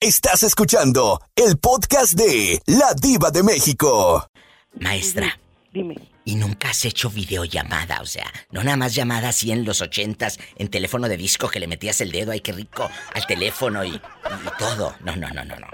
[0.00, 4.28] Estás escuchando el podcast de La Diva de México.
[4.80, 5.38] Maestra.
[5.72, 5.96] Dime.
[6.24, 10.38] Y nunca has hecho videollamada, o sea, no nada más llamada así en los ochentas,
[10.56, 13.90] en teléfono de disco que le metías el dedo, ay qué rico, al teléfono y,
[13.90, 14.00] y
[14.58, 14.94] todo.
[15.00, 15.66] No, no, no, no, no.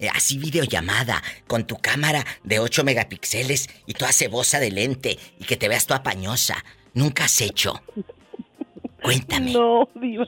[0.00, 5.44] Eh, así videollamada, con tu cámara de 8 megapíxeles y toda cebosa de lente y
[5.44, 6.64] que te veas toda pañosa.
[6.94, 7.82] Nunca has hecho.
[9.02, 9.52] Cuéntame.
[9.52, 10.26] No, diva.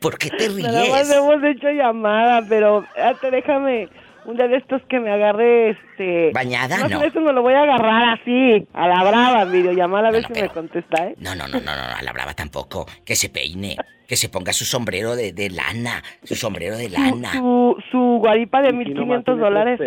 [0.00, 1.16] ¿Por qué te Nada más ríes?
[1.16, 2.84] hemos hecho llamada, pero
[3.20, 3.88] te déjame
[4.24, 6.30] un día de estos que me agarre este.
[6.32, 6.88] ¿Bañada?
[6.88, 7.00] No.
[7.00, 10.32] de eso me lo voy a agarrar así, a la brava, videollamada, a ver si
[10.40, 11.14] me contesta, ¿eh?
[11.18, 12.86] No, no, no, no, no, a la brava tampoco.
[13.04, 17.32] Que se peine, que se ponga su sombrero de, de lana, su sombrero de lana.
[17.32, 19.80] Su, su guaripa de 1500 dólares.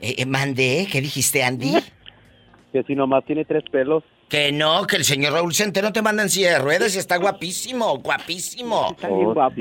[0.00, 1.74] Eh, eh, mandé, ¿qué dijiste, Andy?
[2.72, 4.02] Que si nomás tiene tres pelos.
[4.28, 7.16] Que no, que el señor Raúl Centeno te manda en silla de ruedas y está
[7.18, 8.96] guapísimo, guapísimo.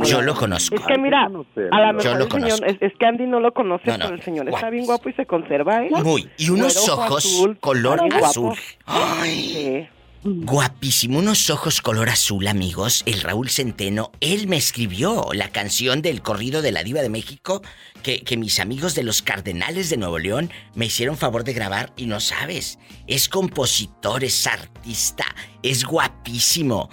[0.04, 0.76] Yo lo conozco.
[0.76, 2.56] Es que mira, a lo Yo mejor lo el conozco.
[2.58, 4.86] señor, es, es que Andy no lo conoce, No, no, pero el señor está bien
[4.86, 5.90] guapo y se conserva, ¿eh?
[6.04, 6.30] Muy.
[6.38, 8.44] Y unos ojos azul, color está bien azul.
[8.46, 8.60] guapo.
[8.86, 9.90] Ay.
[10.26, 13.04] Guapísimo, unos ojos color azul, amigos.
[13.06, 17.62] El Raúl Centeno, él me escribió la canción del corrido de la Diva de México
[18.04, 21.92] que, que mis amigos de los Cardenales de Nuevo León me hicieron favor de grabar
[21.98, 22.80] y no sabes.
[23.06, 25.26] Es compositor, es artista,
[25.62, 26.90] es guapísimo.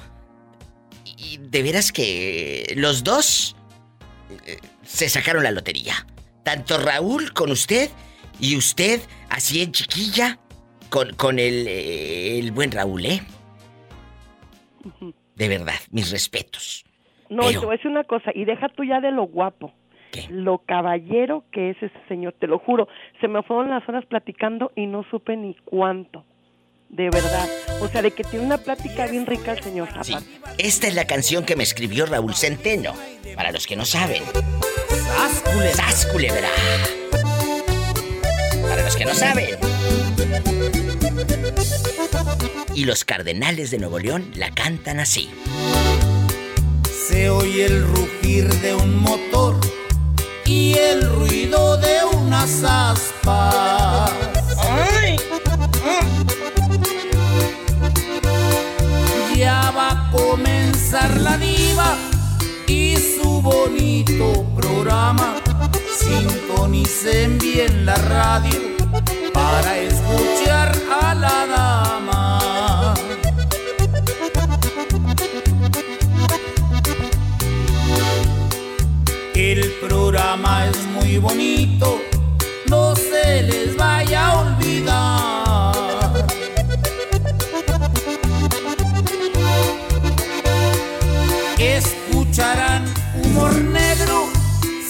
[1.05, 3.55] Y de veras que los dos
[4.45, 6.05] eh, se sacaron la lotería.
[6.43, 7.91] Tanto Raúl con usted
[8.41, 10.41] y usted así en chiquilla
[10.91, 13.22] con, con el, eh, el buen Raúl, ¿eh?
[15.36, 16.84] De verdad, mis respetos.
[17.28, 19.72] No, Pero- te voy a decir una cosa, y deja tú ya de lo guapo.
[20.28, 22.88] Lo caballero que es ese señor, te lo juro.
[23.20, 26.24] Se me fueron las horas platicando y no supe ni cuánto.
[26.88, 27.49] De verdad.
[27.80, 30.20] O sea, de que tiene una plática bien rica el señor Zapata.
[30.59, 32.93] Esta es la canción que me escribió Raúl Centeno.
[33.36, 34.24] Para los que no saben.
[35.76, 36.49] ¡Sas, culebra!
[38.68, 40.80] Para los que no saben.
[42.75, 45.31] Y los cardenales de Nuevo León la cantan así.
[47.09, 49.57] Se oye el rugir de un motor
[50.47, 54.12] y el ruido de unas aspas.
[59.37, 61.97] Ya va a comenzar la diva
[62.66, 65.37] y su bonito programa.
[65.99, 68.59] Sintonicen bien la radio
[69.33, 70.70] para escuchar
[71.21, 72.95] la dama.
[79.35, 82.01] El programa es muy bonito,
[82.68, 86.27] no se les vaya a olvidar.
[91.59, 92.85] Escucharán
[93.23, 94.29] humor negro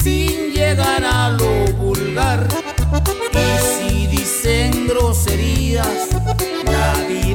[0.03, 2.47] sin llegar a lo vulgar.
[3.33, 6.20] Y si dicen groserías,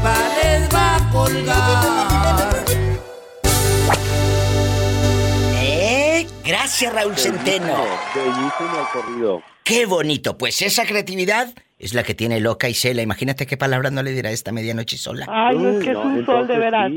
[0.05, 2.65] la diva les va a colgar.
[5.61, 6.27] ¿Eh?
[6.45, 7.75] Gracias, Raúl Centeno.
[8.13, 9.43] Bellísimo el corrido.
[9.63, 10.37] Qué bonito.
[10.37, 11.47] Pues esa creatividad
[11.79, 13.01] es la que tiene loca Isela.
[13.01, 15.25] Imagínate qué palabra no le dirá esta medianoche sola.
[15.27, 16.91] Ay, no, es que es un sol de veras.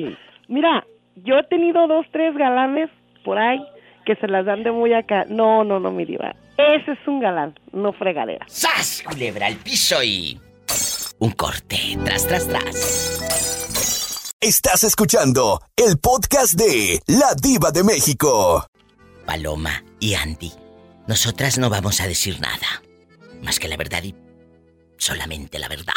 [0.48, 0.84] Mira,
[1.16, 2.90] yo he tenido dos, tres galanes
[3.24, 3.60] por ahí
[4.04, 5.24] que se las dan de muy acá.
[5.28, 6.34] No, no, no, mi diva.
[6.56, 8.44] Ese es un galán, no fregadera.
[8.48, 9.02] ¡Sas!
[9.06, 10.38] Culebra al piso y...
[11.20, 11.98] Un corte.
[12.04, 14.34] Tras, tras, tras.
[14.40, 18.64] Estás escuchando el podcast de La Diva de México.
[19.26, 20.52] Paloma y Andy,
[21.08, 22.82] nosotras no vamos a decir nada.
[23.42, 24.14] Más que la verdad y
[24.96, 25.92] solamente la verdad.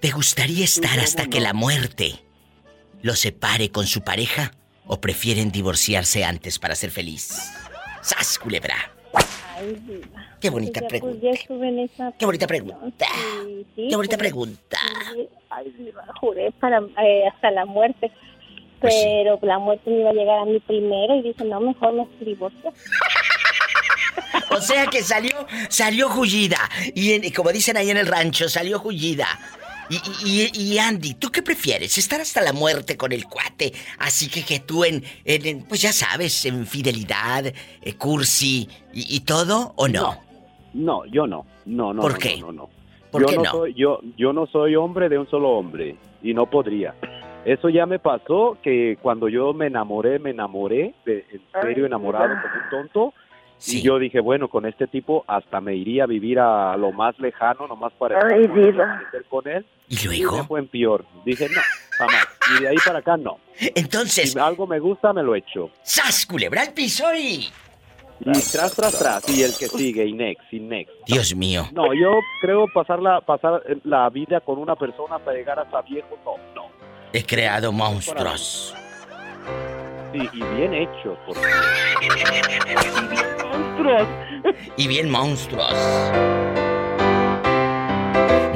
[0.00, 2.22] ¿Te gustaría estar hasta que la muerte
[3.00, 4.52] lo separe con su pareja
[4.86, 7.30] o prefieren divorciarse antes para ser feliz?
[8.02, 8.93] ¡Sas, culebra!
[9.56, 10.26] Ay, diva.
[10.40, 11.20] Qué bonita Ya, pues, pregunta.
[11.26, 13.06] ya estuve en esa Qué bonita pregunta.
[13.44, 14.78] Sí, sí, Qué bonita juré- pregunta.
[15.14, 18.10] sí, Ay, diva, juré para, eh, hasta la muerte.
[18.80, 21.92] Pues Pero la muerte me iba a llegar a mí primero y dije, no, mejor
[21.94, 22.72] me divorcio.
[24.50, 26.58] O sea que salió, salió jullida.
[26.94, 29.26] Y, en- y como dicen ahí en el rancho, salió jullida.
[29.90, 31.98] Y, y- y- Andy, ¿tú qué prefieres?
[31.98, 33.72] ¿Estar hasta la muerte con el cuate?
[33.98, 39.16] Así que que tú en, en- en, pues ya sabes, en fidelidad, eh, cursi y,
[39.16, 40.16] y todo, ¿o no?
[40.72, 41.46] No, yo no.
[41.66, 42.02] No, no.
[42.02, 42.36] ¿Por no, qué?
[42.40, 42.70] No, no, no.
[43.10, 43.50] ¿Por yo qué no, no?
[43.52, 46.94] Soy, yo, yo no soy hombre de un solo hombre y no podría.
[47.44, 52.28] Eso ya me pasó que cuando yo me enamoré, me enamoré, de, en serio enamorado
[52.42, 53.14] como un tonto.
[53.66, 57.18] Y yo dije, bueno, con este tipo hasta me iría a vivir a lo más
[57.18, 58.48] lejano, nomás para Ay,
[59.28, 59.64] con él.
[59.88, 60.38] ¿Y luego?
[60.38, 61.04] me fue en peor.
[61.24, 61.60] Dije, no,
[61.98, 62.28] jamás.
[62.56, 63.38] Y de ahí para acá, no.
[63.74, 64.32] Entonces...
[64.32, 65.70] Si algo me gusta, me lo echo.
[65.82, 67.48] ¡Sas, culebra al piso y...
[68.20, 69.28] Y tras, tras, tras.
[69.28, 70.92] Y el que sigue, y next, y next.
[71.06, 71.66] Dios mío.
[71.72, 76.16] No, yo creo pasar la, pasar la vida con una persona hasta llegar hasta viejo,
[76.24, 76.68] no, no.
[77.12, 78.74] He creado monstruos.
[80.14, 81.18] Sí, y bien hecho.
[81.26, 81.40] Porque...
[83.50, 84.08] Monstruos.
[84.76, 85.72] Y bien monstruos.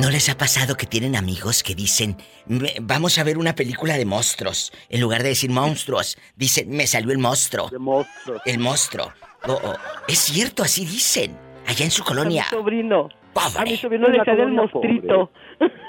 [0.01, 3.97] ¿No les ha pasado que tienen amigos que dicen, "Me- vamos a ver una película
[3.97, 4.73] de monstruos?
[4.89, 7.71] En lugar de decir monstruos, dicen, me salió el monstruo.
[8.45, 9.13] El monstruo.
[9.47, 9.75] Oh, oh.
[10.07, 11.37] Es cierto, así dicen.
[11.67, 12.45] Allá en su colonia.
[12.51, 13.09] A mi sobrino.
[13.33, 13.59] Pobre.
[13.59, 15.31] A mi sobrino le sale el monstruito.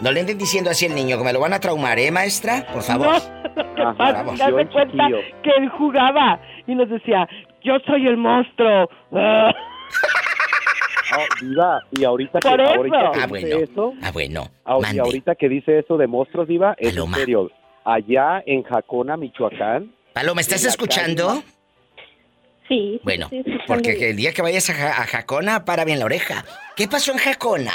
[0.00, 2.66] No le anden diciendo así al niño, que me lo van a traumar, ¿eh, maestra?
[2.72, 3.06] Por favor.
[3.06, 3.14] No,
[3.54, 4.24] lo que pasa
[4.70, 5.08] cuenta
[5.42, 7.28] que él jugaba y nos decía,
[7.62, 8.88] yo soy el monstruo.
[11.12, 11.24] Ah.
[11.40, 12.62] Diva, y ahorita que, eso.
[12.62, 13.58] ahorita que Ah, dice bueno.
[13.58, 14.50] eso, Ah, bueno.
[14.64, 17.16] ah, y ahorita que dice eso de monstruos, Diva, es Paloma.
[17.16, 17.50] en serio.
[17.84, 19.92] Allá en Jacona, Michoacán.
[20.12, 21.26] Paloma, ¿estás escuchando?
[21.26, 21.42] calle-
[22.68, 23.00] Sí.
[23.02, 26.44] Bueno, sí, porque el día que vayas a, Ja- a Jacona, para bien la oreja.
[26.76, 27.72] ¿Qué pasó en Jacona?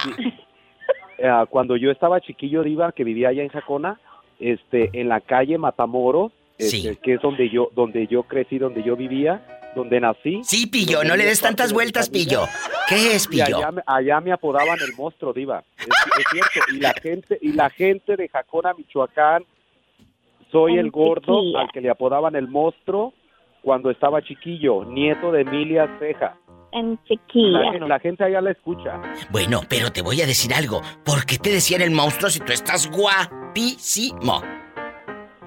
[1.17, 3.99] Eh, cuando yo estaba chiquillo, Diva, que vivía allá en Jacona,
[4.39, 6.97] este, en la calle Matamoros, este, Sí.
[7.01, 9.45] que es donde yo, donde yo crecí, donde yo vivía,
[9.75, 10.41] donde nací.
[10.43, 12.41] Sí, Pillo, no le des tantas vueltas, Pillo.
[12.87, 13.57] ¿Qué es, Y Pillo?
[13.57, 15.63] allá, me- allá me apodaban el monstruo, Diva.
[15.79, 16.71] Es, es cierto.
[16.73, 19.43] Y la gente, y la gente de Jacona, Michoacán,
[20.51, 23.13] soy el gordo al que le apodaban el monstruo
[23.61, 26.37] cuando estaba chiquillo, nieto de Emilia Ceja.
[26.75, 27.71] En La, chiquilla.
[27.71, 29.01] gen- la gente allá la escucha.
[29.31, 30.81] Bueno, pero te voy a decir algo.
[31.03, 34.41] ¿Por qué te decían el monstruo si tú estás guapísimo?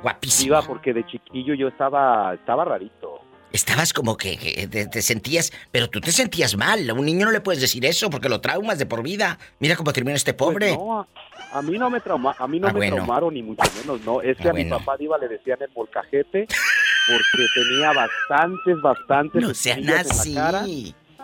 [0.02, 0.44] Guapísimo.
[0.44, 3.20] Diva, porque de chiquillo yo estaba, estaba rarito.
[3.52, 6.88] Estabas como que, que te, te sentías, pero tú te sentías mal.
[6.88, 9.38] A un niño no le puedes decir eso porque lo traumas de por vida.
[9.58, 10.74] Mira cómo termina este pobre.
[10.74, 11.06] Pues no, a,
[11.58, 12.96] a mí no me trauma, a mí no Ah, me bueno.
[12.96, 14.20] traumaron ni mucho menos, no.
[14.20, 19.42] Es que Ah, a mi papá Diva le decían el molcajete porque tenía bastantes, bastantes
[19.42, 20.28] No sean así.
[20.30, 20.64] en la cara.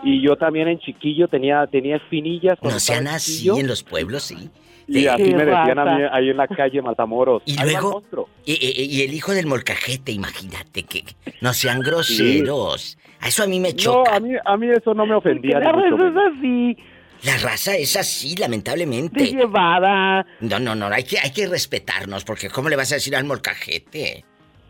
[0.05, 2.59] Y yo también en chiquillo tenía, tenía espinillas.
[2.63, 3.59] No sean así chiquillo.
[3.59, 4.51] en los pueblos, sí.
[4.87, 5.07] Y Sí.
[5.09, 7.43] así me decían a mí ahí en la calle Matamoros.
[7.47, 8.03] Y "Ahí va el luego,
[8.45, 11.05] y, y- y el hijo del molcajete, imagínate que
[11.41, 12.99] no sean groseros.
[13.27, 14.17] Eso a mí me No, choca.
[14.17, 15.59] a mí, a mí eso no me ofendía.
[15.59, 16.77] La raza es así,
[17.23, 19.25] La raza es así, lamentablemente.
[19.25, 20.27] de llevada.
[20.41, 23.25] No, no, no, hay que, hay que respetarnos, porque ¿cómo le vas a decir al
[23.25, 24.23] molcajete?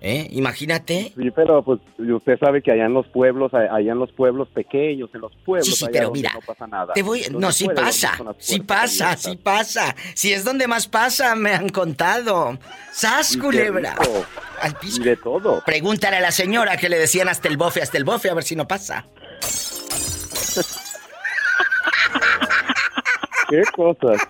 [0.07, 0.29] ¿Eh?
[0.33, 1.15] Imagínate.
[1.17, 5.09] Sí, pero pues usted sabe que allá en los pueblos, allá en los pueblos pequeños,
[5.15, 6.93] en los pueblos, Sí, sí, allá pero mira, no pasa nada.
[6.93, 9.23] Te voy, no, sí pasa, sí pasa, abiertas.
[9.23, 9.97] sí pasa.
[10.15, 12.59] Si es donde más pasa, me han contado.
[12.93, 13.95] ¡Sas, culebra!
[13.99, 14.27] rico.
[14.61, 15.01] Al piso.
[15.01, 15.63] Y de todo.
[15.65, 18.45] Pregúntale a la señora que le decían hasta el bofe, hasta el bofe, a ver
[18.45, 19.07] si no pasa.
[23.49, 24.21] ¿Qué cosas?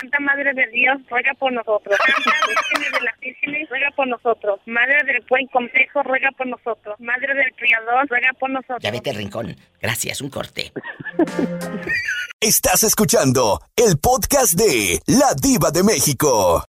[0.00, 1.96] Santa Madre de Dios, ruega por nosotros.
[1.98, 4.60] Santa Virgen de las Vírgenes, ruega por nosotros.
[4.66, 6.96] Madre del Buen Complejo, ruega por nosotros.
[7.00, 8.80] Madre del Criador, ruega por nosotros.
[8.82, 9.56] Ya vete al rincón.
[9.80, 10.72] Gracias, un corte.
[12.40, 16.64] Estás escuchando el podcast de La Diva de México.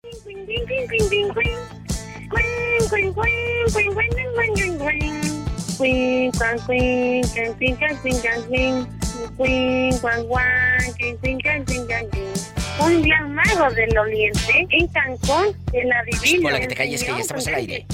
[12.80, 16.50] Un día mago del oriente en Cancún, el adivino.
[16.50, 17.86] Hola, que te calles, que ya estamos al aire.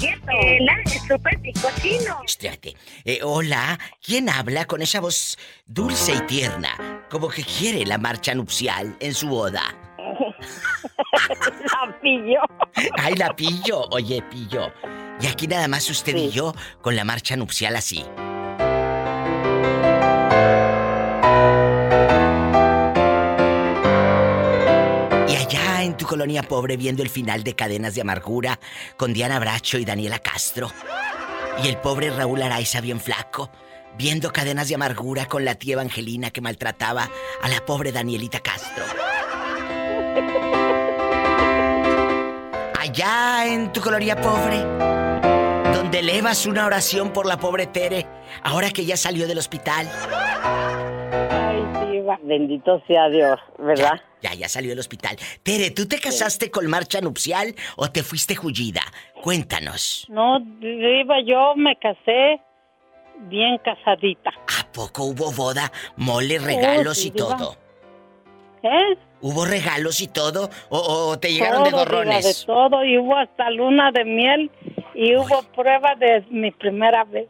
[0.60, 0.74] La.
[3.04, 7.06] Eh, hola, ¿quién habla con esa voz dulce y tierna?
[7.10, 9.62] Como que quiere la marcha nupcial en su boda.
[11.14, 12.40] La pillo.
[12.98, 13.82] Ay, la pillo.
[13.90, 14.72] Oye, pillo.
[15.20, 18.04] Y aquí nada más usted y yo con la marcha nupcial así.
[26.14, 28.60] Colonia pobre viendo el final de Cadenas de Amargura
[28.96, 30.70] con Diana Bracho y Daniela Castro.
[31.60, 33.50] Y el pobre Raúl Araiza bien flaco,
[33.98, 37.10] viendo Cadenas de Amargura con la tía Evangelina que maltrataba
[37.42, 38.84] a la pobre Danielita Castro.
[42.78, 44.58] Allá en tu colonia pobre,
[45.76, 48.06] donde elevas una oración por la pobre Tere,
[48.44, 49.90] ahora que ya salió del hospital.
[50.44, 51.44] Ay.
[52.22, 53.94] Bendito sea Dios, ¿verdad?
[53.94, 55.16] Ya, ya salió del hospital.
[55.42, 58.80] Tere, ¿tú te casaste con marcha nupcial o te fuiste jullida?
[59.22, 60.06] Cuéntanos.
[60.08, 62.40] No, diva, yo me casé
[63.28, 64.30] bien casadita.
[64.60, 67.36] ¿A poco hubo boda, mole, regalos sí, y diva.
[67.36, 67.56] todo?
[68.62, 68.96] ¿Eh?
[69.20, 70.48] ¿Hubo regalos y todo?
[70.70, 72.24] ¿O, o te llegaron de Todo, diva, gorrones?
[72.40, 74.50] de todo, y hubo hasta luna de miel
[74.94, 77.28] y hubo prueba de mi primera vez.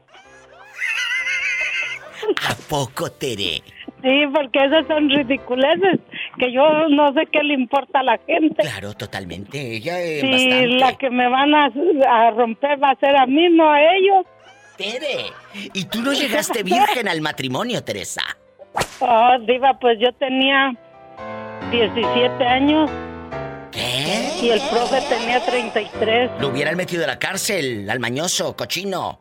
[2.49, 3.63] ¿A poco, Tere?
[4.03, 5.99] Sí, porque esas son ridiculeces
[6.39, 8.63] que yo no sé qué le importa a la gente.
[8.63, 9.77] Claro, totalmente.
[9.77, 10.67] Ella es Si bastante.
[10.69, 11.71] la que me van a,
[12.11, 14.27] a romper va a ser a mí, no a ellos.
[14.77, 15.27] Tere,
[15.73, 18.23] ¿y tú no llegaste virgen al matrimonio, Teresa?
[19.01, 20.75] Oh, diva, pues yo tenía
[21.71, 22.91] 17 años.
[23.73, 24.31] ¿Qué?
[24.43, 26.31] Y el profe tenía 33.
[26.41, 29.19] Lo hubieran metido a la cárcel, al mañoso, cochino.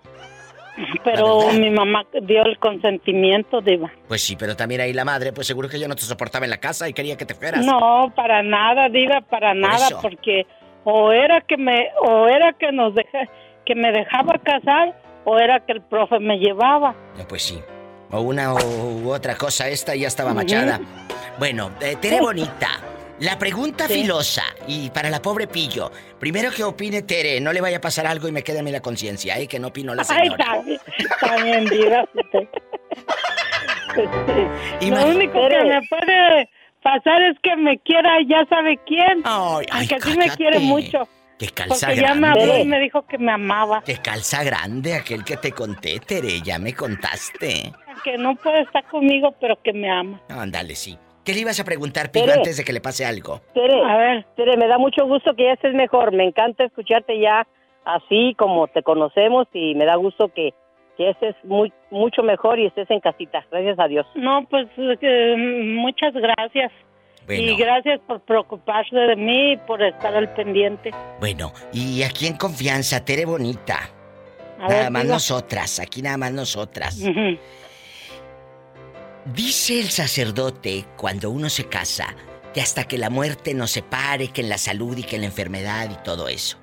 [1.04, 3.92] Pero mi mamá dio el consentimiento, diva.
[4.08, 6.52] Pues sí, pero también ahí la madre, pues seguro que ella no te soportaba en
[6.52, 7.66] la casa y quería que te fueras.
[7.66, 10.46] No, para nada, diva, para nada, porque
[10.84, 13.30] o era que me o era que nos deja,
[13.66, 14.96] que me dejaba casar
[15.26, 16.96] o era que el profe me llevaba.
[17.18, 17.60] No, pues sí.
[18.12, 20.80] O una u otra cosa, esta ya estaba machada.
[21.40, 22.70] Bueno, eh, Tere Bonita,
[23.20, 24.02] la pregunta Sí.
[24.02, 25.92] filosa y para la pobre Pillo.
[26.20, 28.72] Primero que opine Tere, no le vaya a pasar algo y me quede a mí
[28.72, 29.48] la conciencia, ¿eh?
[29.48, 30.44] Que no opinó la Ay, señora.
[30.44, 32.06] está bien, está bien, diva.
[34.82, 36.50] Lo único que me puede
[36.82, 39.22] pasar es que me quiera, ya sabe quién.
[39.24, 41.08] ay, Aunque sí me quiere mucho.
[41.40, 42.42] Que calza Porque ya me grande.
[42.42, 43.82] habló y me dijo que me amaba.
[43.84, 47.74] Que calza grande aquel que te conté, Tere, ya me contaste.
[48.04, 50.22] Que no puede estar conmigo, pero que me ama.
[50.30, 50.98] Ándale, sí.
[51.24, 52.38] ¿Qué le ibas a preguntar, Pillo, Tere.
[52.38, 53.40] antes de que le pase algo?
[53.54, 54.26] Tere, A ver.
[54.36, 56.12] Tere, me da mucho gusto que ya estés mejor.
[56.12, 57.48] Me encanta escucharte ya
[57.86, 60.54] así como te conocemos y me da gusto que,
[60.98, 63.46] que estés muy, mucho mejor y estés en casita.
[63.52, 64.06] Gracias a Dios.
[64.16, 66.72] No, pues eh, muchas gracias.
[67.30, 70.92] Y gracias por preocuparse de mí y por estar al pendiente.
[71.22, 73.80] Bueno, y aquí en confianza, Tere Bonita.
[74.60, 75.14] A nada ver, más diga.
[75.16, 77.00] nosotras, aquí nada más nosotras.
[77.02, 77.38] Ujú.
[79.26, 82.14] Dice el sacerdote cuando uno se casa
[82.54, 85.28] que hasta que la muerte nos separe, que en la salud y que en la
[85.28, 86.58] enfermedad y todo eso.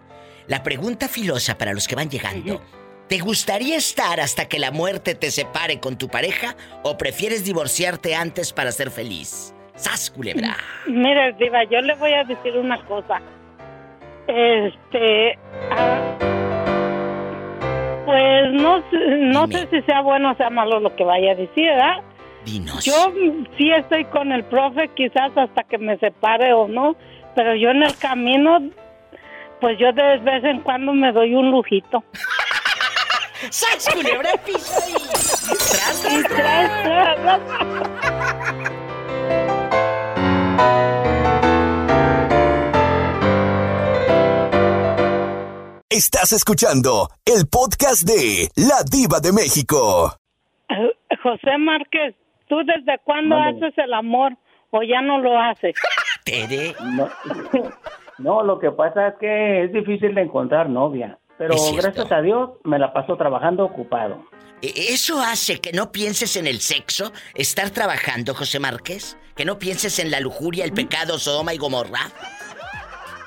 [0.46, 2.60] La pregunta filosa para los que van llegando.
[3.08, 6.54] ¿Te gustaría estar hasta que la muerte te separe con tu pareja
[6.84, 9.52] o prefieres divorciarte antes para ser feliz?
[9.74, 10.56] ¡Sas, culebra!
[10.86, 13.20] Mire, Diva, yo le voy a decir una cosa.
[14.28, 15.36] Este.
[15.72, 16.16] ah,
[18.06, 21.34] pues no, sé- no sé si sea bueno o sea malo lo que vaya a
[21.34, 22.02] decir, ¿verdad?
[22.44, 22.84] Dinos.
[22.84, 23.12] Yo
[23.56, 26.96] sí estoy con el profe, quizás hasta que me separe o no,
[27.34, 28.58] pero yo en el camino,
[29.60, 32.04] pues yo de vez en cuando me doy un lujito.
[33.50, 34.92] ¡Sas, culebra piso y...
[34.92, 37.40] ¡Tras, tras, tras!
[45.88, 50.14] Estás escuchando el podcast de La Diva de México.
[50.68, 52.14] Eh, José Márquez,
[52.50, 53.68] ¿tú desde cuándo Mándeme.
[53.68, 54.36] haces el amor
[54.70, 55.74] o ya no lo haces?
[56.24, 56.74] Tere.
[56.82, 57.08] No,
[58.18, 61.16] no, lo que pasa es que es difícil de encontrar novia.
[61.38, 64.22] Pero gracias a Dios me la paso trabajando ocupado.
[64.60, 67.12] ¿E- ¿Eso hace que no pienses en el sexo?
[67.34, 69.16] ¿Estar trabajando, José Márquez?
[69.34, 72.00] ¿Que no pienses en la lujuria, el pecado, Sodoma y Gomorra?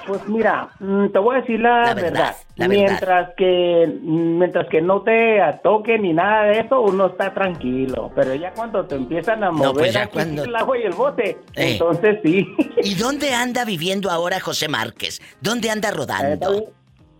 [0.07, 2.11] Pues mira, mm, te voy a decir la, La verdad.
[2.11, 2.83] verdad, la verdad.
[2.85, 8.11] mientras que mientras que no te toque ni nada de eso, uno está tranquilo.
[8.15, 10.93] Pero ya cuando te empiezan a mover pues ya aquí cuando- el agua y el
[10.93, 11.71] bote, Eh.
[11.73, 12.47] entonces sí.
[12.83, 15.21] ¿Y dónde anda viviendo ahora José Márquez?
[15.41, 16.65] ¿Dónde anda rodando?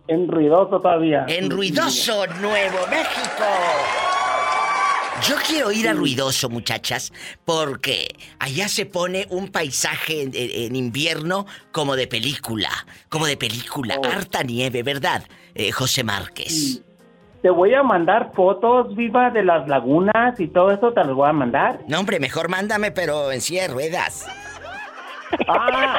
[0.06, 1.24] En ruidoso todavía.
[1.28, 3.44] En Ruidoso, Nuevo México.
[5.22, 7.12] Yo quiero ir a Ruidoso, muchachas,
[7.44, 8.08] porque
[8.38, 12.68] allá se pone un paisaje en, invierno como de película,
[13.08, 16.82] como de película, harta nieve, ¿verdad, eh, José Márquez?
[17.42, 21.28] Te voy a mandar fotos viva de las lagunas y todo eso te las voy
[21.28, 21.80] a mandar.
[21.86, 24.26] No, hombre, mejor mándame, pero en silla de ruedas.
[25.48, 25.98] Ah.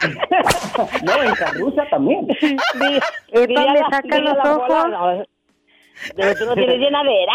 [1.02, 2.26] no, en Carruza también.
[2.74, 3.00] Me
[3.90, 5.26] sacan los ojos.
[6.16, 7.32] Pero tú no tienes llenadera.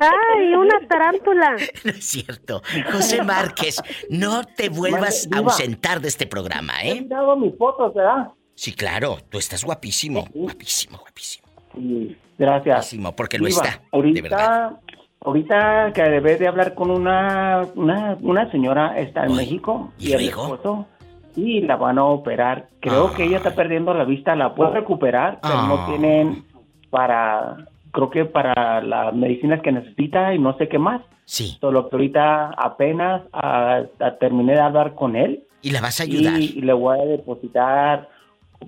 [0.00, 1.56] Ay, una tarántula.
[1.84, 2.62] No es cierto.
[2.92, 7.00] José Márquez, no te vuelvas a ausentar de este programa, He ¿eh?
[7.02, 8.28] mirado mis fotos, ¿verdad?
[8.54, 11.48] Sí, claro, tú estás guapísimo, guapísimo, guapísimo.
[11.74, 12.76] Sí, gracias.
[12.76, 14.64] Guapísimo, porque lo Diva, está, de verdad.
[14.64, 14.80] Ahorita,
[15.24, 20.12] ahorita que debes de hablar con una, una, una señora, está en México, ¿y y
[20.12, 20.86] el esposo,
[21.34, 22.68] y la van a operar.
[22.80, 25.66] Creo que ella está perdiendo la vista, la puede recuperar, pero Ah.
[25.68, 26.44] no tienen
[26.90, 27.56] para,
[27.92, 31.02] creo que para las medicinas que necesita y no sé qué más.
[31.24, 31.56] Sí.
[31.60, 35.44] Solo que ahorita apenas ah, ah, terminé de hablar con él.
[35.62, 36.40] Y la vas a ayudar.
[36.40, 38.08] Y, y le voy a depositar.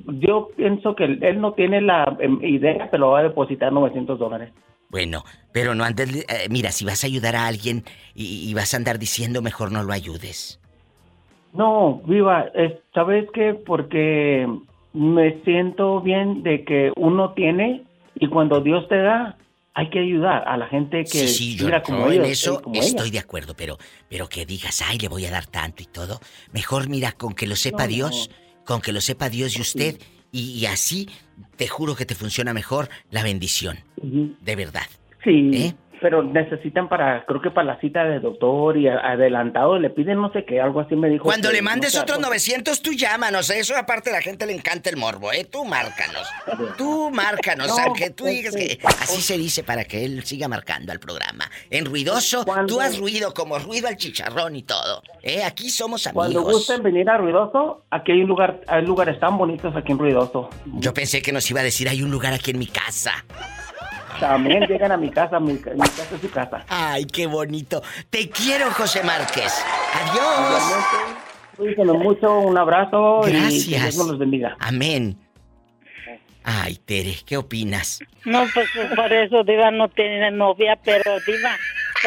[0.07, 4.53] Yo pienso que él, no tiene la em, idea, pero va a depositar 900 dólares.
[4.91, 6.25] Bueno, pero no andes...
[6.29, 9.72] eh, mira, si vas a ayudar a alguien y, y vas a andar diciendo, mejor
[9.72, 10.61] no lo ayudes.
[11.53, 13.55] No, viva, es- ¿sabes qué?
[13.55, 14.49] Porque
[14.93, 17.84] me siento bien de que uno tiene
[18.16, 19.36] y cuando Dios te da,
[19.74, 22.58] hay que ayudar a la gente que Sí, sí, yo, como yo en ellos, eso
[22.58, 23.12] eh, como estoy ella.
[23.12, 23.76] de acuerdo, pero,
[24.08, 26.20] pero que digas, ay, le voy a dar tanto y todo.
[26.52, 28.30] Mejor mira, con que lo sepa No, Dios,
[28.64, 29.98] con que lo sepa Dios y usted,
[30.30, 31.08] y, y así
[31.56, 33.78] te juro que te funciona mejor la bendición.
[33.96, 34.86] De verdad.
[35.24, 35.74] Sí, ¿Eh?
[36.05, 40.30] Pero necesitan para, creo que para la cita de doctor y adelantado le piden no
[40.34, 41.24] sé qué, algo así me dijo.
[41.24, 43.48] Cuando que le mandes otros algo- 900, tú llámanos.
[43.48, 45.46] Eso aparte a la gente le encanta el morbo, ¿eh?
[45.50, 46.28] Tú márcanos.
[46.76, 50.92] Tú márcanos, No, aunque tú digas que así se dice para que él siga marcando
[50.92, 51.50] al programa.
[51.70, 55.02] En ruidoso, tú has ruido como ruido al chicharrón y todo.
[55.22, 55.42] ¿Eh?
[55.42, 56.52] Aquí somos Cuando amigos.
[56.52, 60.50] gusten venir a Ruidoso, aquí hay un lugar, hay lugares tan bonitos aquí en Ruidoso.
[60.66, 63.24] Yo pensé que nos iba a decir, hay un lugar aquí en mi casa.
[64.20, 66.64] También llegan a mi casa, mi, ca- mi casa es su casa.
[66.68, 67.82] Ay, qué bonito.
[68.10, 69.52] Te quiero, José Márquez.
[70.02, 70.62] Adiós.
[71.56, 73.66] Cuídense mucho, un abrazo y que Gracias.
[73.82, 74.56] Dios nos los bendiga.
[74.60, 75.16] Amén.
[76.44, 78.00] Ay, Tere, ¿qué opinas?
[78.24, 81.56] No, pues por eso Diva no tiene novia, pero Diva,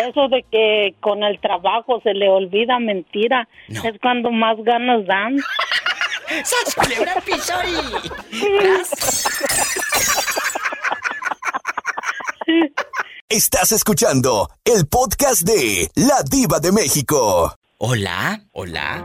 [0.07, 5.37] eso de que con el trabajo se le olvida mentira, es cuando más ganas dan.
[6.43, 7.53] ¡Sas culebra al piso
[13.29, 17.53] Estás escuchando el podcast de La Diva de México.
[17.77, 19.03] Hola, hola.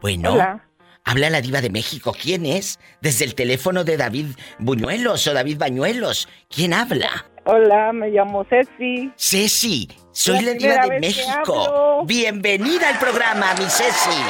[0.00, 0.32] Bueno.
[0.32, 0.64] Hola.
[1.04, 2.12] Habla la diva de México.
[2.12, 2.78] ¿Quién es?
[3.00, 4.26] Desde el teléfono de David
[4.58, 6.28] Buñuelos o David Bañuelos.
[6.50, 7.26] ¿Quién habla?
[7.44, 9.10] Hola, me llamo Ceci.
[9.16, 12.04] Ceci, soy La la diva de México.
[12.04, 14.20] Bienvenida al programa, mi Ceci.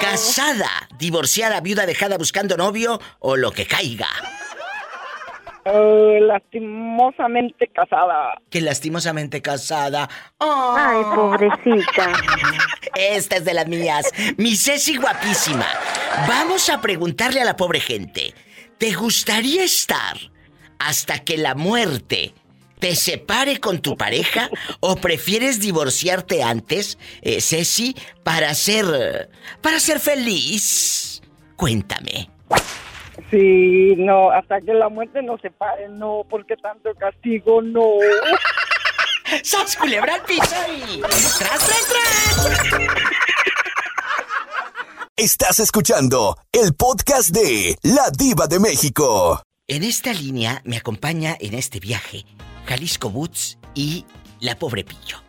[0.00, 4.08] Casada, divorciada, viuda, dejada, buscando novio o lo que caiga.
[5.70, 8.40] Eh, lastimosamente casada.
[8.50, 10.08] Que lastimosamente casada.
[10.38, 12.12] Ay, pobrecita.
[12.94, 14.10] Esta es de las mías.
[14.38, 15.66] Mi Ceci guapísima.
[16.26, 18.32] Vamos a preguntarle a la pobre gente.
[18.78, 20.16] ¿Te gustaría estar
[20.78, 22.32] hasta que la muerte
[22.78, 24.48] te separe con tu pareja
[24.80, 29.28] o prefieres divorciarte antes, eh, Ceci, para ser
[29.60, 31.20] para ser feliz?
[31.56, 32.37] Cuéntame.
[33.30, 37.84] Sí, no, hasta que la muerte nos separe, no, porque tanto castigo, no.
[39.42, 41.00] ¡Sas culebra al piso y...
[41.00, 42.78] ¡Tras, tras, tras!
[45.16, 49.42] Estás escuchando el podcast de La Diva de México.
[49.66, 52.24] En esta línea me acompaña en este viaje
[52.66, 54.06] Jalisco Boots y
[54.40, 55.22] la pobre Pillo.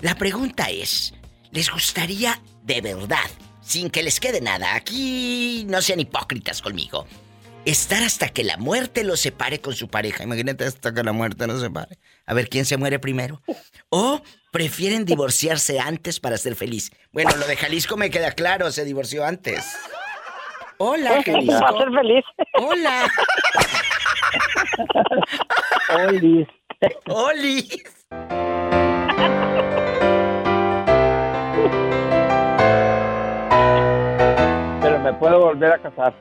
[0.00, 1.14] La pregunta es,
[1.52, 3.30] ¿les gustaría de verdad,
[3.62, 7.06] sin que les quede nada, aquí no sean hipócritas conmigo,
[7.70, 10.24] estar hasta que la muerte los separe con su pareja?
[10.24, 11.98] Imagínate hasta que la muerte los separe.
[12.26, 13.42] A ver quién se muere primero.
[13.90, 16.90] ¿O prefieren divorciarse antes para ser feliz?
[17.12, 19.76] Bueno, lo de Jalisco me queda claro, se divorció antes.
[20.78, 21.60] Hola, Jalisco.
[21.60, 22.24] Para ser feliz.
[22.54, 23.08] Hola.
[26.06, 26.48] Olis.
[27.06, 28.06] Olis.
[34.80, 36.14] Pero me puedo volver a casar.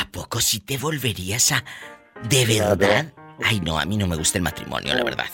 [0.00, 1.64] ¿A poco sí te volverías a...
[2.28, 3.12] ¿De verdad?
[3.42, 5.26] Ay, no, a mí no me gusta el matrimonio, la verdad.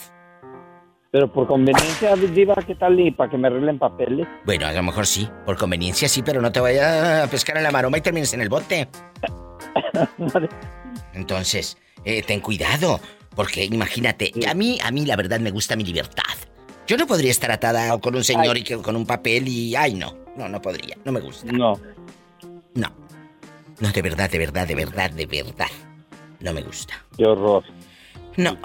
[1.11, 2.99] Pero por conveniencia, Diva, ¿qué tal?
[2.99, 4.27] Y para que me arreglen papeles.
[4.45, 7.63] Bueno, a lo mejor sí, por conveniencia sí, pero no te vayas a pescar en
[7.63, 8.87] la maroma y termines en el bote.
[11.13, 12.99] Entonces, eh, ten cuidado,
[13.35, 16.23] porque imagínate, a mí, a mí la verdad me gusta mi libertad.
[16.87, 19.75] Yo no podría estar atada con un señor y que, con un papel y...
[19.75, 21.51] Ay, no, no, no podría, no me gusta.
[21.51, 21.79] No.
[22.73, 22.87] No.
[23.81, 25.67] No, de verdad, de verdad, de verdad, de verdad.
[26.39, 27.03] No me gusta.
[27.17, 27.63] Qué horror.
[28.37, 28.57] No.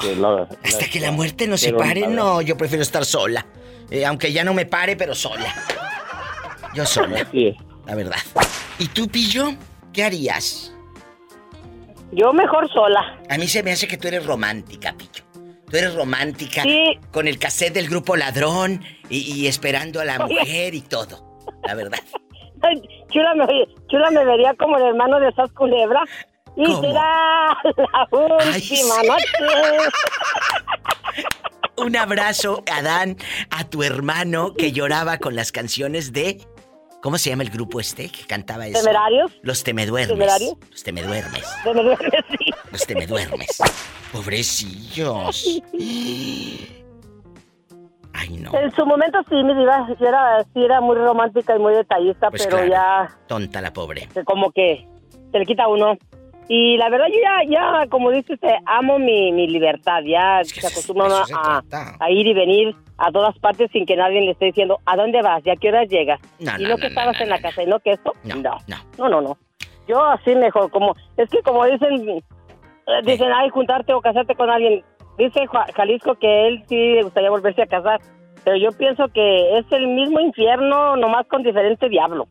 [0.63, 2.17] Hasta que la muerte nos separe, a ver.
[2.17, 3.45] no, yo prefiero estar sola.
[3.91, 5.53] Eh, aunque ya no me pare, pero sola.
[6.75, 7.27] Yo sola.
[7.87, 8.19] La verdad.
[8.79, 9.55] ¿Y tú, Pillo?
[9.93, 10.73] ¿Qué harías?
[12.13, 13.19] Yo mejor sola.
[13.29, 15.25] A mí se me hace que tú eres romántica, Pillo.
[15.69, 16.63] Tú eres romántica.
[16.63, 16.99] Sí.
[17.11, 21.41] Con el cassette del grupo Ladrón y, y esperando a la mujer y todo.
[21.65, 21.99] La verdad.
[23.11, 23.47] Chula me,
[23.89, 26.09] chula me vería como el hermano de esas culebras.
[26.57, 26.81] Y ¿Cómo?
[26.81, 29.91] será la última noche.
[31.77, 33.17] Un abrazo, Adán,
[33.51, 36.41] a tu hermano que lloraba con las canciones de.
[37.03, 38.81] ¿Cómo se llama el grupo este que cantaba eso?
[38.81, 39.33] ¿Temerarios?
[39.43, 40.09] Los temeduermes.
[40.09, 40.57] ¿Temerarios?
[40.71, 41.45] Los temeduermes.
[41.65, 42.53] De me duele, sí.
[42.73, 43.63] Los temeduermes.
[44.11, 45.63] Pobrecillos.
[48.19, 48.53] Ay, no.
[48.59, 52.47] En su momento sí, mi diva, era, sí era muy romántica y muy detallista, Pues
[52.47, 52.71] pero claro.
[53.09, 54.09] ya Tonta la pobre.
[54.25, 54.87] como que
[55.33, 55.97] se le quita uno.
[56.49, 57.51] Y la verdad yo ya,
[57.83, 60.01] ya como dices, eh, amo mi, mi libertad.
[60.07, 61.63] Ya se acostumbra a,
[61.99, 65.21] a ir y venir a todas partes sin que nadie le esté diciendo ¿a dónde
[65.23, 65.45] vas?
[65.45, 66.21] ¿Y a qué hora llegas?
[66.39, 68.13] No, y no, que no, estabas en la casa y no que esto.
[68.25, 68.77] No, no, no.
[68.97, 69.37] no, no, no.
[69.89, 72.23] Yo así mejor, como es que como dicen, eh,
[73.05, 74.85] dicen, ay, juntarte o casarte con alguien.
[75.19, 78.01] Dice Ju- Jalisco que él sí le gustaría volverse a casar,
[78.45, 82.27] pero yo pienso que es el mismo infierno, nomás con diferente diablo.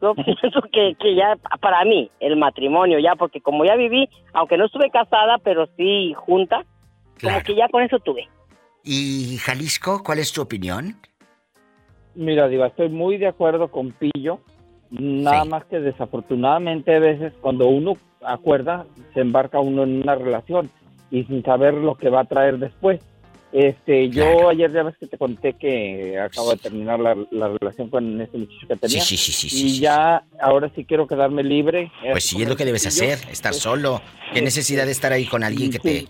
[0.00, 4.56] Yo pienso que, que ya, para mí, el matrimonio, ya, porque como ya viví, aunque
[4.56, 6.64] no estuve casada, pero sí junta,
[7.22, 8.28] como que ya con eso tuve.
[8.84, 10.96] ¿Y Jalisco, cuál es tu opinión?
[12.14, 14.40] Mira, Diva, estoy muy de acuerdo con Pillo.
[14.90, 18.84] Nada más que desafortunadamente a veces cuando uno acuerda,
[19.14, 20.68] se embarca uno en una relación
[21.12, 23.00] y sin saber lo que va a traer después.
[23.52, 27.90] Este, yo ayer ya ves que te conté que acabo de terminar la, la relación
[27.90, 29.02] con este muchacho que tenía.
[29.02, 31.92] Sí, sí, sí, sí, Y sí, sí, ya, ahora sí quiero quedarme libre.
[32.10, 34.00] Pues sí, es lo que debes hacer, estar solo.
[34.32, 36.06] ¿Qué necesidad de estar ahí con alguien que te...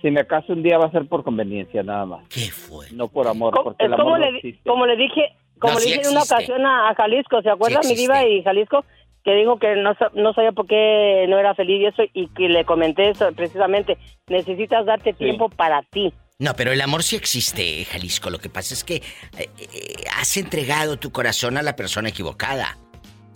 [0.00, 2.28] Si me acaso un día va a ser por conveniencia nada más.
[2.28, 2.86] ¿Qué fue?
[2.92, 4.68] No por amor, porque el como amor no le, existe.
[4.68, 7.50] como le dije, como No, le sí dije en una ocasión a, a Jalisco, ¿se
[7.50, 8.84] acuerda Sí mi diva y Jalisco?
[9.24, 12.48] Que dijo que no, no sabía por qué no era feliz y eso, y que
[12.48, 13.96] le comenté eso precisamente.
[14.28, 16.12] Necesitas darte tiempo para ti.
[16.38, 18.30] No, pero el amor sí existe, Jalisco.
[18.30, 22.76] Lo que pasa es que eh, eh, has entregado tu corazón a la persona equivocada.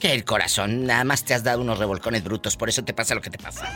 [0.01, 3.15] Que el corazón nada más te has dado unos revolcones brutos, por eso te pasa
[3.15, 3.67] lo que te pasa.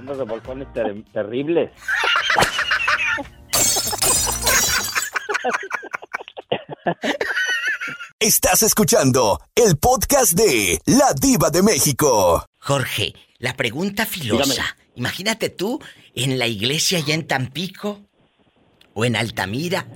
[0.00, 1.70] Unos revolcones ter- terribles.
[8.18, 12.46] Estás escuchando el podcast de La Diva de México.
[12.58, 14.52] Jorge, la pregunta filosa.
[14.52, 14.68] Dígame.
[14.94, 15.78] Imagínate tú
[16.14, 18.00] en la iglesia allá en Tampico,
[18.94, 19.86] o en Altamira,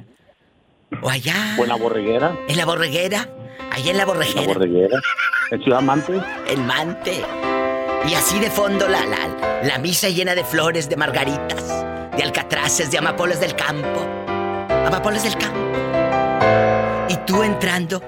[1.01, 1.57] o allá.
[1.59, 2.39] ¿O en la borreguera?
[2.47, 3.27] En la borreguera,
[3.71, 4.43] allá en la borreguera.
[4.43, 5.01] La borreguera.
[5.53, 6.21] ¿En Ciudad Mante?
[6.47, 7.25] El mante.
[8.07, 11.67] Y así de fondo la, la, la misa llena de flores, de margaritas,
[12.15, 14.07] de alcatraces, de amapolas del campo.
[14.85, 15.90] Amapolas del campo.
[17.11, 18.01] Y tú entrando,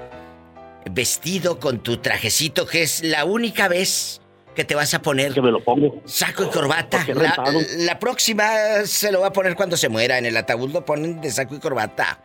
[0.88, 4.20] vestido con tu trajecito, que es la única vez
[4.54, 5.34] que te vas a poner.
[5.34, 6.00] Que me lo pongo.
[6.04, 7.04] Saco y corbata.
[7.12, 7.34] La,
[7.78, 8.44] la próxima
[8.84, 10.18] se lo va a poner cuando se muera.
[10.18, 12.20] En el ataúd lo ponen de saco y corbata.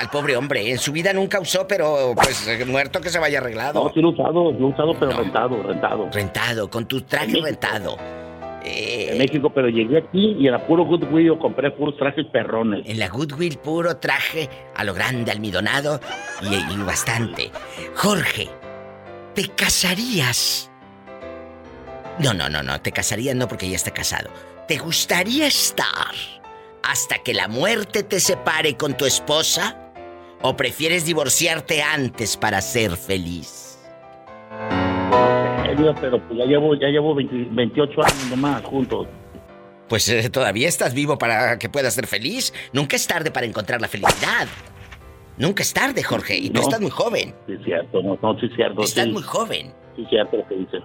[0.00, 0.70] Al pobre hombre.
[0.70, 3.84] En su vida nunca usó, pero pues muerto que se vaya arreglado.
[3.84, 6.08] No, sí lo he usado, lo he usado, pero rentado, rentado.
[6.10, 7.98] Rentado, con tu traje rentado.
[8.62, 12.26] Eh, En México, pero llegué aquí y en la puro Goodwill yo compré puros trajes
[12.26, 12.82] perrones.
[12.86, 16.00] En la Goodwill puro traje a lo grande, almidonado
[16.42, 17.50] y, y bastante.
[17.94, 18.48] Jorge,
[19.34, 20.70] ¿te casarías
[22.18, 24.30] No, no, no, no, te casarías no porque ya está casado.
[24.68, 26.14] ¿Te gustaría estar
[26.82, 29.76] hasta que la muerte te separe con tu esposa?
[30.42, 33.69] ¿O prefieres divorciarte antes para ser feliz?
[36.00, 39.06] Pero pues ya llevo, ya llevo 28 años nomás juntos.
[39.88, 42.54] Pues eh, todavía estás vivo para que puedas ser feliz.
[42.72, 44.46] Nunca es tarde para encontrar la felicidad.
[45.36, 46.36] Nunca es tarde, Jorge.
[46.36, 47.34] Y tú estás muy joven.
[47.46, 48.82] Sí, es cierto, no, no, sí, es cierto.
[48.82, 49.72] Estás muy joven.
[49.96, 50.82] Sí, es cierto lo que dices.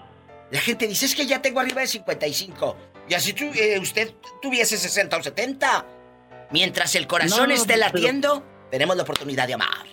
[0.50, 2.78] La gente dice, es que ya tengo arriba de 55.
[3.10, 5.86] Y así tú, eh, usted tuviese 60 o 70.
[6.52, 9.86] Mientras el corazón esté latiendo, tenemos la oportunidad de amar.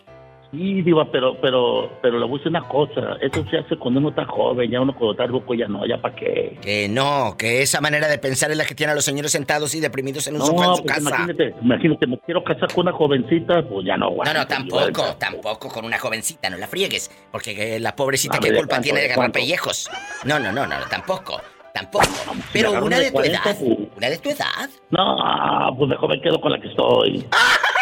[0.53, 3.17] Sí, Diva, pero, pero, pero le voy a decir una cosa.
[3.23, 5.97] Eso se hace cuando uno está joven, ya uno cuando está ruco ya no, ya
[5.97, 6.59] para qué.
[6.61, 9.75] Que no, que esa manera de pensar es la que tiene a los señores sentados
[9.75, 11.09] y deprimidos en un sofá en su pues casa.
[11.09, 15.69] Imagínate, imagínate, me quiero casar con una jovencita, pues ya no, No, no, tampoco, tampoco
[15.71, 17.11] con una jovencita, no la friegues.
[17.31, 19.91] Porque eh, la pobrecita, ¿qué culpa tiene de agarrar pellejos?
[20.25, 21.41] No, no, no, no, tampoco.
[21.73, 22.05] Tampoco.
[22.53, 23.57] Pero una de tu edad.
[23.97, 24.69] Una de tu edad.
[24.91, 27.25] No, pues mejor me quedo con la que estoy.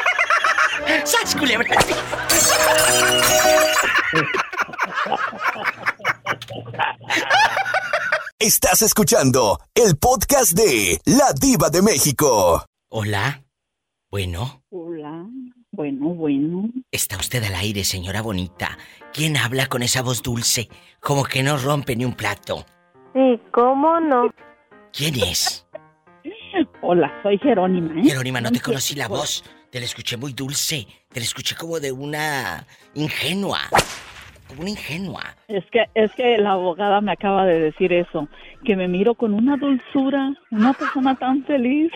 [1.04, 1.68] ¡Sas, culebra!
[8.38, 12.64] Estás escuchando el podcast de La Diva de México.
[12.90, 13.42] Hola.
[14.10, 14.62] Bueno.
[14.70, 15.26] Hola.
[15.70, 16.68] Bueno, bueno.
[16.90, 18.76] Está usted al aire, señora bonita.
[19.12, 20.68] ¿Quién habla con esa voz dulce?
[21.00, 22.66] Como que no rompe ni un plato.
[23.14, 24.30] Sí, ¿cómo no?
[24.92, 25.66] ¿Quién es?
[26.82, 28.00] Hola, soy Jerónima.
[28.00, 28.04] ¿eh?
[28.04, 29.44] Jerónima, no te conocí la voz.
[29.70, 30.86] Te la escuché muy dulce.
[31.12, 33.60] Te la escuché como de una ingenua.
[34.48, 35.36] Como una ingenua.
[35.46, 38.28] Es que, es que la abogada me acaba de decir eso.
[38.64, 41.92] Que me miro con una dulzura, una persona tan feliz.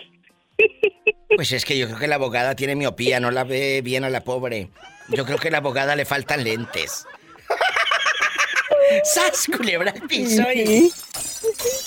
[1.35, 4.09] Pues es que yo creo que la abogada tiene miopía, no la ve bien a
[4.09, 4.69] la pobre.
[5.09, 7.05] Yo creo que a la abogada le faltan lentes.
[9.03, 10.43] ¡Sas, culebra al piso!
[10.53, 10.89] y-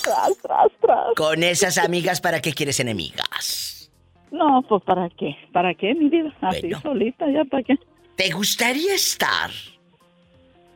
[0.03, 1.07] Tras, tras, tras.
[1.15, 3.78] Con esas amigas, ¿para qué quieres enemigas?
[4.31, 5.35] No, pues ¿para qué?
[5.51, 6.33] ¿Para qué, mi vida?
[6.41, 7.77] Así solita, ya para qué.
[8.15, 9.49] ¿Te gustaría estar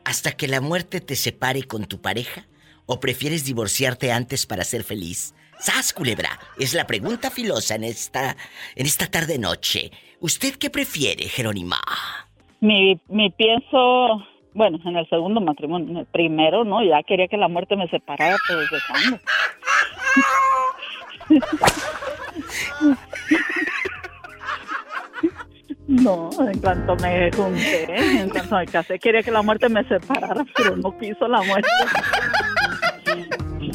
[0.04, 2.46] hasta que la muerte te separe con tu pareja?
[2.86, 5.34] ¿O prefieres divorciarte antes para ser feliz?
[5.58, 6.38] ¡Sas, culebra!
[6.58, 8.36] Es la pregunta filosa en esta,
[8.74, 9.90] en esta tarde-noche.
[10.20, 11.78] ¿Usted qué prefiere, Jerónima?
[12.60, 14.22] Mi, mi pienso,
[14.52, 16.82] bueno, en el segundo matrimonio, en el primero, ¿no?
[16.82, 19.20] Ya quería que la muerte me separara, pero desde cuándo.
[25.86, 30.44] No, en cuanto me junté, en cuanto me casé, quería que la muerte me separara,
[30.56, 31.68] pero no quiso la muerte.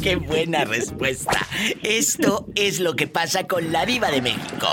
[0.02, 1.40] ¡Qué buena respuesta!
[1.84, 4.68] Esto es lo que pasa con la diva de México.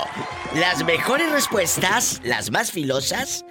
[0.55, 3.45] Las mejores respuestas, las más filosas,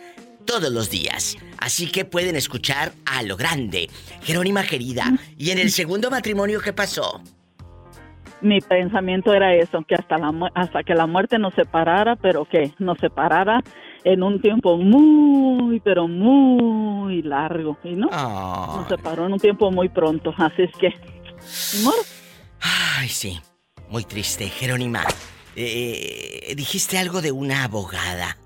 [0.47, 1.37] todos los días.
[1.59, 3.91] Así que pueden escuchar a lo grande.
[4.23, 7.23] Jerónima querida, ¿y en el segundo matrimonio qué pasó?
[8.41, 12.73] Mi pensamiento era eso, que hasta, la, hasta que la muerte nos separara, pero que
[12.79, 13.63] nos separara
[14.05, 17.79] en un tiempo muy, pero muy largo.
[17.83, 20.35] Y no, nos separó en un tiempo muy pronto.
[20.37, 20.95] Así es que,
[21.83, 21.97] modo.
[22.61, 23.41] Ay, sí.
[23.89, 25.05] Muy triste, Jerónima.
[25.55, 28.37] Eh, dijiste algo de una abogada.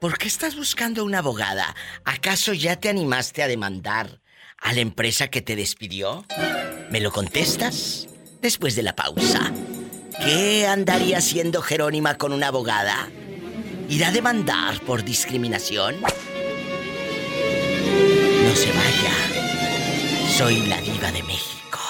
[0.00, 1.74] ¿Por qué estás buscando una abogada?
[2.04, 4.20] ¿Acaso ya te animaste a demandar
[4.58, 6.24] a la empresa que te despidió?
[6.90, 8.08] ¿Me lo contestas?
[8.46, 9.52] Después de la pausa.
[10.22, 13.10] ¿Qué andaría haciendo Jerónima con una abogada?
[13.88, 16.00] ¿Irá a demandar por discriminación?
[16.00, 16.06] No
[18.54, 20.30] se vaya.
[20.30, 21.80] Soy la diva de México.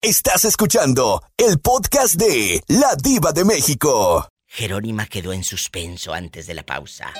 [0.00, 4.26] Estás escuchando el podcast de La Diva de México.
[4.46, 7.12] Jerónima quedó en suspenso antes de la pausa.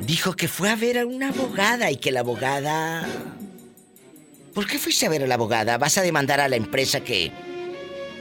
[0.00, 3.06] Dijo que fue a ver a una abogada y que la abogada...
[4.58, 5.78] ¿Por qué fuiste a ver a la abogada?
[5.78, 7.30] ¿Vas a demandar a la empresa que...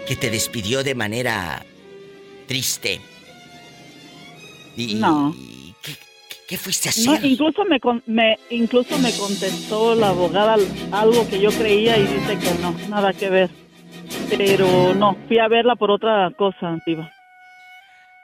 [0.07, 1.65] que te despidió de manera
[2.47, 3.01] triste?
[4.75, 5.33] Y- No.
[6.47, 7.25] ¿Qué fuiste a No, hacer?
[7.25, 10.57] incluso me, me incluso me contestó la abogada
[10.91, 13.49] algo que yo creía y dice que no, nada que ver.
[14.29, 17.11] Pero no, fui a verla por otra cosa, Diva.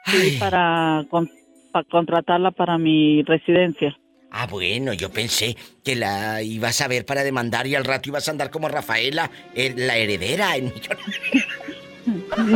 [0.04, 1.28] Fui para, con-
[1.72, 3.98] para contratarla para mi residencia.
[4.36, 8.26] Ah, bueno, yo pensé que la ibas a ver para demandar y al rato ibas
[8.26, 10.56] a andar como Rafaela, eh, la heredera.
[10.56, 10.72] en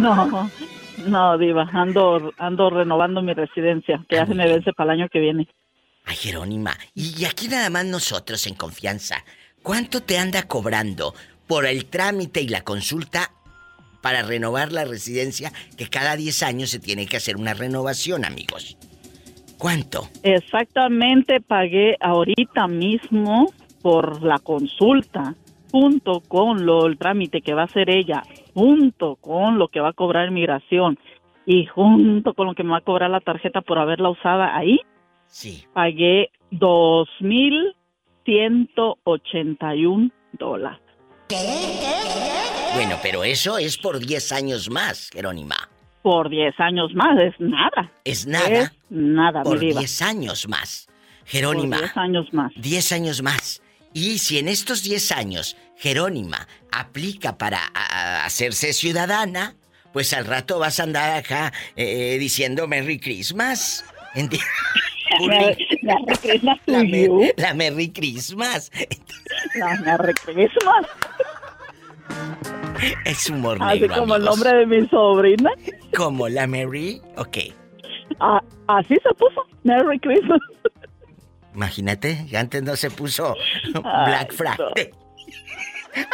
[0.03, 0.51] No,
[1.07, 5.09] no, Diva, ando, ando renovando mi residencia, que ya se me vence para el año
[5.09, 5.47] que viene.
[6.05, 9.25] Ay, Jerónima, y aquí nada más nosotros en confianza.
[9.63, 11.15] ¿Cuánto te anda cobrando
[11.47, 13.31] por el trámite y la consulta
[14.03, 15.53] para renovar la residencia?
[15.77, 18.77] Que cada 10 años se tiene que hacer una renovación, amigos.
[19.59, 20.09] ¿Cuánto?
[20.23, 23.53] Exactamente, pagué ahorita mismo
[23.83, 25.35] por la consulta,
[25.71, 28.23] junto con lo, el trámite que va a hacer ella,
[28.55, 30.99] junto con lo que va a cobrar migración
[31.45, 34.81] y junto con lo que me va a cobrar la tarjeta por haberla usada ahí,
[35.27, 35.65] sí.
[35.73, 37.75] pagué dos mil
[38.25, 40.81] ciento ochenta y un dólares.
[42.75, 45.57] Bueno, pero eso es por 10 años más, Jerónima.
[46.09, 47.93] Por 10 años más, es nada.
[48.03, 48.49] Es nada.
[48.49, 49.81] Es nada, por mi diva.
[49.81, 50.87] 10 años más.
[51.27, 51.77] Jerónima.
[51.77, 52.53] Por 10 años más.
[52.57, 53.63] 10 años más.
[53.93, 59.55] Y si en estos 10 años Jerónima aplica para a- a hacerse ciudadana,
[59.93, 63.85] pues al rato vas a andar acá eh, diciendo Merry Christmas.
[64.15, 64.41] Enti-
[65.27, 66.85] Merry Christmas la.
[66.85, 68.71] Mer- la Merry Christmas.
[69.57, 70.87] La Merry Christmas.
[73.05, 75.51] Es humor Así negro, como el nombre de mi sobrina.
[75.97, 77.01] ¿Como la Merry?
[77.17, 77.39] Ok.
[78.21, 79.43] Ah, así se puso.
[79.65, 80.41] Merry Christmas.
[81.55, 83.35] Imagínate, antes no se puso
[83.75, 84.91] Ay, Black Friday.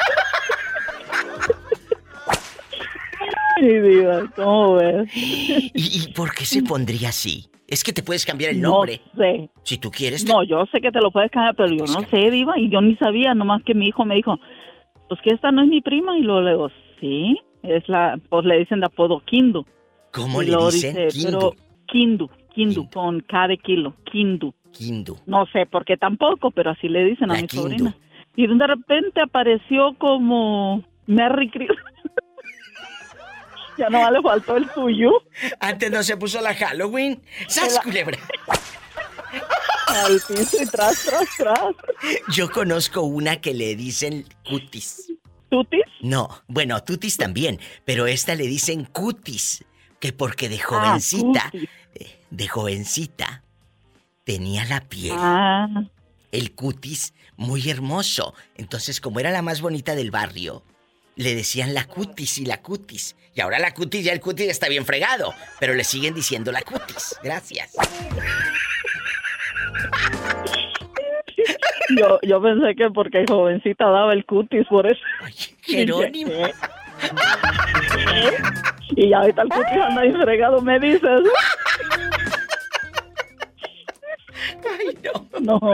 [3.57, 5.09] Ay, diva, ¿cómo ves?
[5.15, 7.49] ¿Y, y por qué se pondría así?
[7.67, 9.01] Es que te puedes cambiar el No nombre.
[9.17, 9.49] sé.
[9.63, 10.25] Si tú quieres.
[10.27, 12.81] No, yo sé que te lo puedes cambiar, pero yo no sé, Diva, y yo
[12.81, 14.39] ni sabía, nomás que mi hijo me dijo,
[15.15, 16.69] pues que esta no es mi prima, y luego le digo,
[17.01, 19.65] sí, es la, pues le dicen de apodo Kindu.
[20.13, 20.95] ¿Cómo Y le dicen?
[20.95, 21.39] dice, Kindu.
[21.39, 21.55] Pero
[21.87, 24.53] Kindu, Kindu, con K de kilo, Kindu.
[24.73, 25.17] Kindu.
[25.27, 27.63] No sé por qué tampoco, pero así le dicen a mi Kindu.
[27.63, 27.97] sobrina.
[28.37, 31.79] Y de repente apareció como Merry Christmas.
[33.79, 35.13] ya no le faltó el tuyo.
[35.61, 37.21] Antes no se puso la Halloween.
[37.47, 38.19] ¡Sas, culebra!
[39.95, 41.75] Al piso y tras, tras, tras.
[42.33, 45.13] Yo conozco una que le dicen cutis.
[45.51, 45.85] ¿Tutis?
[46.01, 49.65] No, bueno, tutis también, pero esta le dicen cutis,
[50.01, 51.53] que porque de jovencita,
[51.95, 53.45] eh, de jovencita,
[54.25, 55.69] tenía la piel, Ah,
[56.33, 58.35] el cutis, muy hermoso.
[58.57, 60.65] Entonces, como era la más bonita del barrio,
[61.15, 63.15] le decían la cutis y la cutis.
[63.35, 66.63] Y ahora la cutis, ya el cutis está bien fregado, pero le siguen diciendo la
[66.63, 67.15] cutis.
[67.23, 67.71] Gracias.
[71.99, 75.01] Yo, yo pensé que porque jovencita daba el cutis, por eso.
[75.63, 76.31] Jerónimo.
[76.31, 76.53] ¿Qué?
[77.95, 78.33] ¿Qué?
[78.97, 81.21] Y ya ahorita el cutis anda ahí fregado, me dices.
[84.79, 85.41] Ay, no.
[85.41, 85.71] No, no.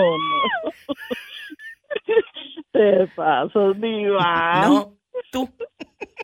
[2.72, 4.66] Te paso, diva.
[4.66, 4.96] No,
[5.30, 5.48] tú.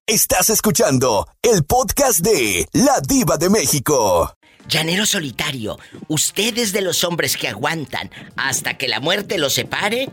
[0.07, 4.36] Estás escuchando el podcast de La Diva de México.
[4.69, 5.79] Llanero solitario,
[6.09, 10.09] ¿usted es de los hombres que aguantan hasta que la muerte los separe?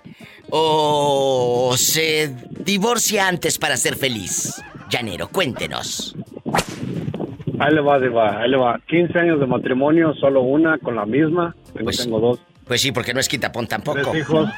[0.49, 4.61] ¿O se divorcia antes para ser feliz?
[4.89, 6.15] Llanero, cuéntenos.
[7.59, 8.79] Ahí le va, Diva, ahí le va.
[8.87, 11.55] 15 años de matrimonio, solo una con la misma.
[11.73, 12.39] Tengo, Pues- tengo dos.
[12.67, 14.11] Pues sí, porque no es quitapón tampoco.
[14.11, 14.49] Tres hijos.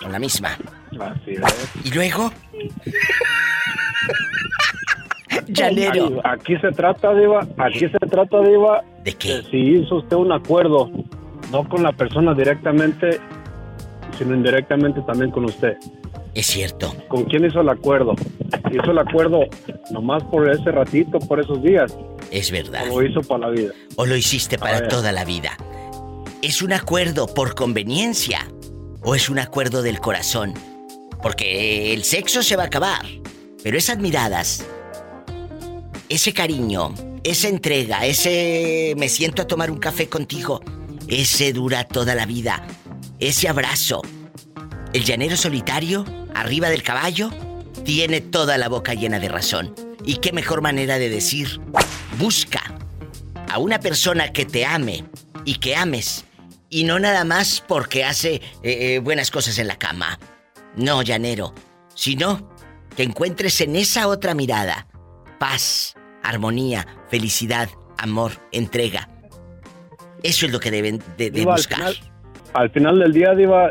[0.00, 0.56] Con la misma.
[0.98, 1.40] Así es.
[1.84, 2.32] ¿Y luego?
[5.52, 6.20] Llanero.
[6.24, 8.82] Aquí, aquí se trata, Diva, aquí se trata, Diva.
[9.04, 9.42] ¿De qué?
[9.50, 10.90] si hizo usted un acuerdo,
[11.50, 13.18] no con la persona directamente,
[14.18, 15.76] sino indirectamente también con usted.
[16.34, 16.94] Es cierto.
[17.08, 18.14] ¿Con quién hizo el acuerdo?
[18.70, 19.40] ¿Hizo el acuerdo
[19.90, 21.96] nomás por ese ratito, por esos días?
[22.30, 22.84] Es verdad.
[22.90, 23.72] ¿O lo hizo para la vida?
[23.96, 25.56] ¿O lo hiciste para toda la vida?
[26.42, 28.46] ¿Es un acuerdo por conveniencia?
[29.02, 30.54] ¿O es un acuerdo del corazón?
[31.22, 33.04] Porque el sexo se va a acabar.
[33.62, 34.66] Pero esas miradas,
[36.10, 36.92] ese cariño,
[37.22, 40.60] esa entrega, ese me siento a tomar un café contigo,
[41.08, 42.66] ese dura toda la vida.
[43.20, 44.02] Ese abrazo.
[44.92, 46.04] El llanero solitario,
[46.34, 47.30] arriba del caballo,
[47.84, 49.74] tiene toda la boca llena de razón.
[50.04, 51.60] Y qué mejor manera de decir,
[52.18, 52.60] busca
[53.48, 55.04] a una persona que te ame
[55.44, 56.24] y que ames.
[56.68, 60.18] Y no nada más porque hace eh, eh, buenas cosas en la cama.
[60.76, 61.54] No, llanero.
[61.94, 62.50] Sino
[62.96, 64.88] que encuentres en esa otra mirada
[65.40, 67.68] paz, armonía, felicidad,
[67.98, 69.08] amor, entrega.
[70.22, 71.78] Eso es lo que deben de, de Diva, al buscar.
[71.92, 72.12] final,
[72.54, 73.70] al final del día, Diva,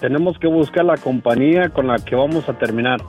[0.00, 3.00] tenemos que buscar la compañía con la que vamos a terminar.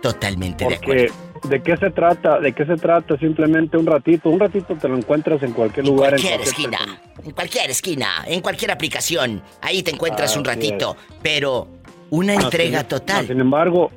[0.00, 1.14] Totalmente de acuerdo.
[1.48, 2.40] ¿de qué se trata?
[2.40, 3.16] ¿De qué se trata?
[3.18, 4.30] Simplemente un ratito.
[4.30, 6.14] Un ratito te lo encuentras en cualquier lugar.
[6.14, 9.42] en cualquier cualquier esquina, en cualquier esquina, en cualquier aplicación.
[9.62, 10.96] Ahí te encuentras un ratito.
[11.22, 11.68] Pero
[12.10, 13.26] una entrega sin- total.
[13.26, 13.90] Sin embargo,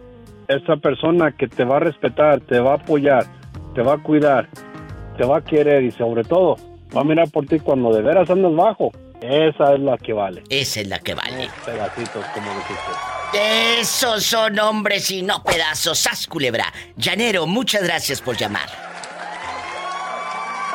[0.47, 3.25] esa persona que te va a respetar, te va a apoyar,
[3.75, 4.49] te va a cuidar,
[5.17, 6.57] te va a querer y sobre todo
[6.95, 8.91] va a mirar por ti cuando de veras andas bajo.
[9.21, 10.43] Esa es la que vale.
[10.49, 11.49] Esa es la que vale.
[11.65, 13.79] Pedacitos, como dijiste.
[13.79, 15.99] Esos son hombres y no pedazos.
[15.99, 16.71] ¡Sas, culebra!
[16.95, 18.69] Llanero, muchas gracias por llamar.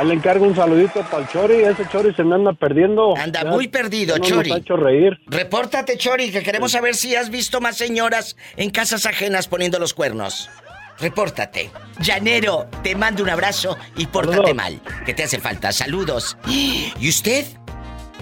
[0.05, 1.55] Le encargo un saludito para el Chori.
[1.63, 3.17] Ese Chori se me anda perdiendo.
[3.17, 4.51] Anda Ya- muy perdido, no Chori.
[4.51, 5.19] Nos ha hecho reír.
[5.27, 9.95] Repórtate, Chori, que queremos saber si has visto más señoras en casas ajenas poniendo los
[9.95, 10.51] cuernos.
[10.99, 11.71] Repórtate.
[12.01, 14.55] Llanero, te mando un abrazo y pórtate Saludos.
[14.57, 15.73] mal, que te hace falta.
[15.73, 16.37] Saludos.
[16.47, 17.47] ¿Y usted?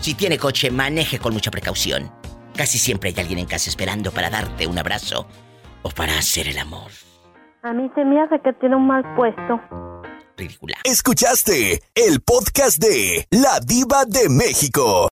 [0.00, 2.10] Si tiene coche, maneje con mucha precaución.
[2.56, 5.26] Casi siempre hay alguien en casa esperando para darte un abrazo
[5.82, 6.90] o para hacer el amor.
[7.62, 9.60] A mí se me hace que tiene un mal puesto.
[10.36, 10.76] Ridícula.
[10.84, 15.08] Escuchaste el podcast de La Diva de México.